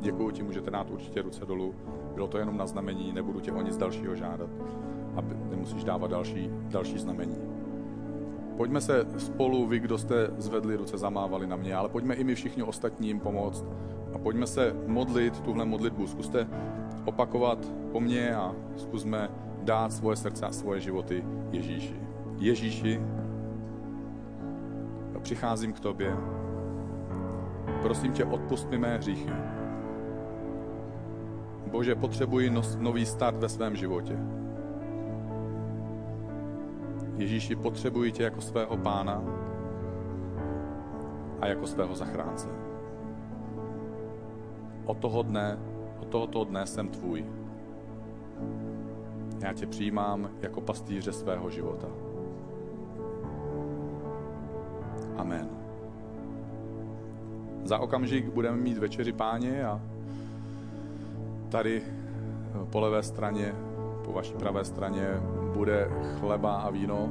Děkuji 0.00 0.30
ti, 0.30 0.42
můžete 0.42 0.70
dát 0.70 0.90
určitě 0.90 1.22
ruce 1.22 1.46
dolů. 1.46 1.74
Bylo 2.14 2.28
to 2.28 2.38
jenom 2.38 2.56
na 2.56 2.66
znamení, 2.66 3.12
nebudu 3.12 3.40
tě 3.40 3.52
o 3.52 3.62
nic 3.62 3.76
dalšího 3.76 4.16
žádat. 4.16 4.50
A 5.16 5.20
nemusíš 5.50 5.84
dávat 5.84 6.10
další, 6.10 6.50
další 6.70 6.98
znamení. 6.98 7.45
Pojďme 8.56 8.80
se 8.80 9.06
spolu, 9.18 9.66
vy, 9.66 9.78
kdo 9.78 9.98
jste 9.98 10.30
zvedli 10.38 10.76
ruce, 10.76 10.98
zamávali 10.98 11.46
na 11.46 11.56
mě, 11.56 11.74
ale 11.74 11.88
pojďme 11.88 12.14
i 12.14 12.24
my 12.24 12.34
všichni 12.34 12.62
ostatním 12.62 13.20
pomoct 13.20 13.64
a 14.14 14.18
pojďme 14.18 14.46
se 14.46 14.76
modlit 14.86 15.40
tuhle 15.40 15.64
modlitbu. 15.64 16.06
Zkuste 16.06 16.46
opakovat 17.04 17.72
po 17.92 18.00
mně 18.00 18.36
a 18.36 18.54
zkusme 18.76 19.30
dát 19.62 19.92
svoje 19.92 20.16
srdce 20.16 20.46
a 20.46 20.52
svoje 20.52 20.80
životy 20.80 21.24
Ježíši. 21.50 22.00
Ježíši, 22.38 23.00
přicházím 25.26 25.72
k 25.72 25.80
tobě. 25.80 26.16
Prosím 27.82 28.12
tě, 28.12 28.24
odpust 28.24 28.70
mi 28.70 28.78
mé 28.78 28.98
hříchy. 28.98 29.30
Bože, 31.70 31.94
potřebuji 31.94 32.50
nový 32.78 33.06
start 33.06 33.36
ve 33.36 33.48
svém 33.48 33.76
životě. 33.76 34.18
Ježíši, 37.16 37.56
potřebuji 37.56 38.12
tě 38.12 38.22
jako 38.22 38.40
svého 38.40 38.76
pána 38.76 39.22
a 41.40 41.46
jako 41.46 41.66
svého 41.66 41.94
zachránce. 41.94 42.48
Od 44.84 44.98
toho 44.98 45.22
dne, 45.22 45.58
od 46.00 46.08
tohoto 46.08 46.44
dne 46.44 46.66
jsem 46.66 46.88
tvůj. 46.88 47.24
Já 49.40 49.52
tě 49.52 49.66
přijímám 49.66 50.30
jako 50.40 50.60
pastýře 50.60 51.12
svého 51.12 51.50
života. 51.50 51.86
Amen. 55.16 55.48
Za 57.64 57.78
okamžik 57.78 58.28
budeme 58.28 58.56
mít 58.56 58.78
večeři 58.78 59.12
páně 59.12 59.64
a 59.64 59.80
tady 61.48 61.82
po 62.70 62.80
levé 62.80 63.02
straně, 63.02 63.54
po 64.04 64.12
vaší 64.12 64.34
pravé 64.34 64.64
straně 64.64 65.08
bude 65.56 65.88
chleba 66.20 66.56
a 66.56 66.70
víno. 66.70 67.08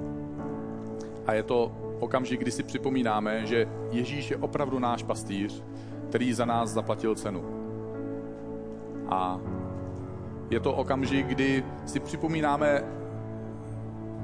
A 1.28 1.34
je 1.34 1.44
to 1.44 1.72
okamžik, 2.00 2.40
kdy 2.40 2.52
si 2.52 2.64
připomínáme, 2.64 3.46
že 3.46 3.68
Ježíš 3.92 4.32
je 4.32 4.38
opravdu 4.38 4.80
náš 4.80 5.04
pastýř, 5.04 5.64
který 6.10 6.34
za 6.34 6.46
nás 6.46 6.70
zaplatil 6.70 7.16
cenu. 7.16 7.44
A 9.10 9.40
je 10.50 10.60
to 10.60 10.74
okamžik, 10.74 11.28
kdy 11.28 11.64
si 11.86 12.00
připomínáme 12.00 12.84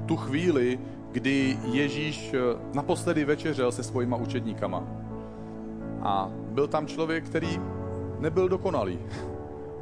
tu 0.06 0.16
chvíli, 0.16 0.78
kdy 1.12 1.58
Ježíš 1.72 2.34
naposledy 2.74 3.24
večeřel 3.24 3.72
se 3.72 3.82
svojima 3.82 4.16
učedníkama. 4.16 4.84
A 6.02 6.30
byl 6.30 6.68
tam 6.68 6.86
člověk, 6.86 7.24
který 7.24 7.60
nebyl 8.18 8.48
dokonalý. 8.48 8.98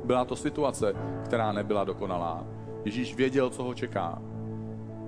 Byla 0.05 0.25
to 0.25 0.37
situace, 0.37 0.95
která 1.25 1.53
nebyla 1.53 1.85
dokonalá. 1.85 2.45
Ježíš 2.85 3.15
věděl, 3.15 3.51
co 3.51 3.63
ho 3.63 3.75
čeká. 3.75 4.23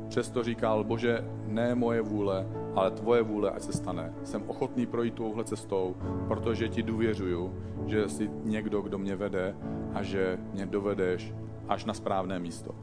Přesto 0.08 0.42
říkal, 0.42 0.84
bože, 0.84 1.24
ne 1.46 1.74
moje 1.74 2.02
vůle, 2.02 2.46
ale 2.74 2.90
tvoje 2.90 3.22
vůle, 3.22 3.50
ať 3.50 3.62
se 3.62 3.72
stane. 3.72 4.12
Jsem 4.24 4.42
ochotný 4.46 4.86
projít 4.86 5.14
touhle 5.14 5.44
cestou, 5.44 5.96
protože 6.28 6.68
ti 6.68 6.82
důvěřuju, 6.82 7.54
že 7.86 8.08
jsi 8.08 8.30
někdo, 8.44 8.80
kdo 8.80 8.98
mě 8.98 9.16
vede 9.16 9.56
a 9.94 10.02
že 10.02 10.38
mě 10.52 10.66
dovedeš 10.66 11.34
až 11.68 11.84
na 11.84 11.94
správné 11.94 12.38
místo. 12.38 12.74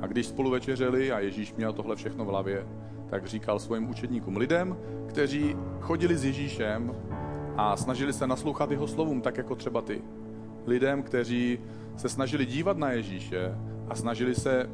A 0.00 0.06
když 0.06 0.26
spolu 0.26 0.50
večeřeli 0.50 1.12
a 1.12 1.18
Ježíš 1.18 1.54
měl 1.54 1.72
tohle 1.72 1.96
všechno 1.96 2.24
v 2.24 2.28
hlavě, 2.28 2.66
tak 3.10 3.26
říkal 3.26 3.58
svým 3.58 3.90
učedníkům, 3.90 4.36
lidem, 4.36 4.76
kteří 5.06 5.56
chodili 5.80 6.16
s 6.16 6.24
Ježíšem 6.24 6.94
a 7.56 7.76
snažili 7.76 8.12
se 8.12 8.26
naslouchat 8.26 8.70
jeho 8.70 8.86
slovům, 8.86 9.20
tak 9.20 9.36
jako 9.36 9.54
třeba 9.54 9.82
ty. 9.82 10.02
Lidem, 10.66 11.02
kteří 11.02 11.58
se 11.96 12.08
snažili 12.08 12.46
dívat 12.46 12.76
na 12.76 12.90
Ježíše 12.90 13.54
a 13.90 13.94
snažili 13.94 14.34
se 14.34 14.70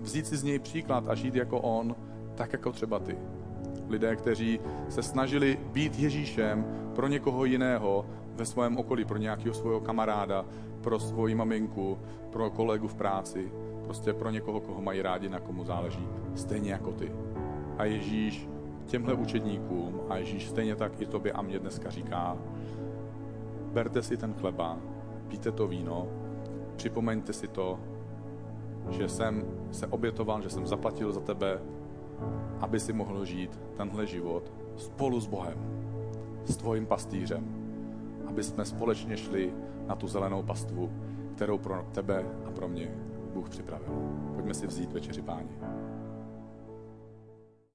vzít 0.00 0.26
si 0.26 0.36
z 0.36 0.42
něj 0.42 0.58
příklad 0.58 1.08
a 1.08 1.14
žít 1.14 1.34
jako 1.34 1.60
on, 1.60 1.96
tak 2.34 2.52
jako 2.52 2.72
třeba 2.72 2.98
ty. 2.98 3.16
Lidé, 3.88 4.16
kteří 4.16 4.60
se 4.88 5.02
snažili 5.02 5.58
být 5.72 5.98
Ježíšem 5.98 6.66
pro 6.94 7.08
někoho 7.08 7.44
jiného 7.44 8.06
ve 8.34 8.46
svém 8.46 8.76
okolí, 8.76 9.04
pro 9.04 9.18
nějakého 9.18 9.54
svého 9.54 9.80
kamaráda, 9.80 10.44
pro 10.80 10.98
svoji 10.98 11.34
maminku, 11.34 11.98
pro 12.30 12.50
kolegu 12.50 12.88
v 12.88 12.94
práci, 12.94 13.52
prostě 13.84 14.12
pro 14.12 14.30
někoho, 14.30 14.60
koho 14.60 14.82
mají 14.82 15.02
rádi, 15.02 15.28
na 15.28 15.40
komu 15.40 15.64
záleží, 15.64 16.08
stejně 16.34 16.72
jako 16.72 16.92
ty. 16.92 17.12
A 17.78 17.84
Ježíš 17.84 18.48
těmhle 18.86 19.14
učedníkům 19.14 20.00
a 20.08 20.16
Ježíš 20.16 20.48
stejně 20.48 20.76
tak 20.76 21.00
i 21.00 21.06
tobě 21.06 21.32
a 21.32 21.42
mě 21.42 21.58
dneska 21.58 21.90
říká, 21.90 22.36
berte 23.72 24.02
si 24.02 24.16
ten 24.16 24.34
chleba, 24.34 24.78
píte 25.28 25.52
to 25.52 25.68
víno, 25.68 26.08
připomeňte 26.76 27.32
si 27.32 27.48
to, 27.48 27.78
že 28.90 29.08
jsem 29.08 29.44
se 29.70 29.86
obětoval, 29.86 30.42
že 30.42 30.50
jsem 30.50 30.66
zaplatil 30.66 31.12
za 31.12 31.20
tebe, 31.20 31.62
aby 32.60 32.80
si 32.80 32.92
mohl 32.92 33.24
žít 33.24 33.60
tenhle 33.76 34.06
život 34.06 34.52
spolu 34.76 35.20
s 35.20 35.26
Bohem, 35.26 35.58
s 36.44 36.56
tvojím 36.56 36.86
pastýřem, 36.86 37.44
aby 38.26 38.42
jsme 38.42 38.64
společně 38.64 39.16
šli 39.16 39.52
na 39.86 39.94
tu 39.94 40.08
zelenou 40.08 40.42
pastvu, 40.42 40.92
kterou 41.34 41.58
pro 41.58 41.86
tebe 41.92 42.24
a 42.46 42.50
pro 42.50 42.68
mě 42.68 42.90
Bůh 43.34 43.48
připravil. 43.48 43.94
Pojďme 44.34 44.54
si 44.54 44.66
vzít 44.66 44.92
večeři 44.92 45.22
páně. 45.22 45.48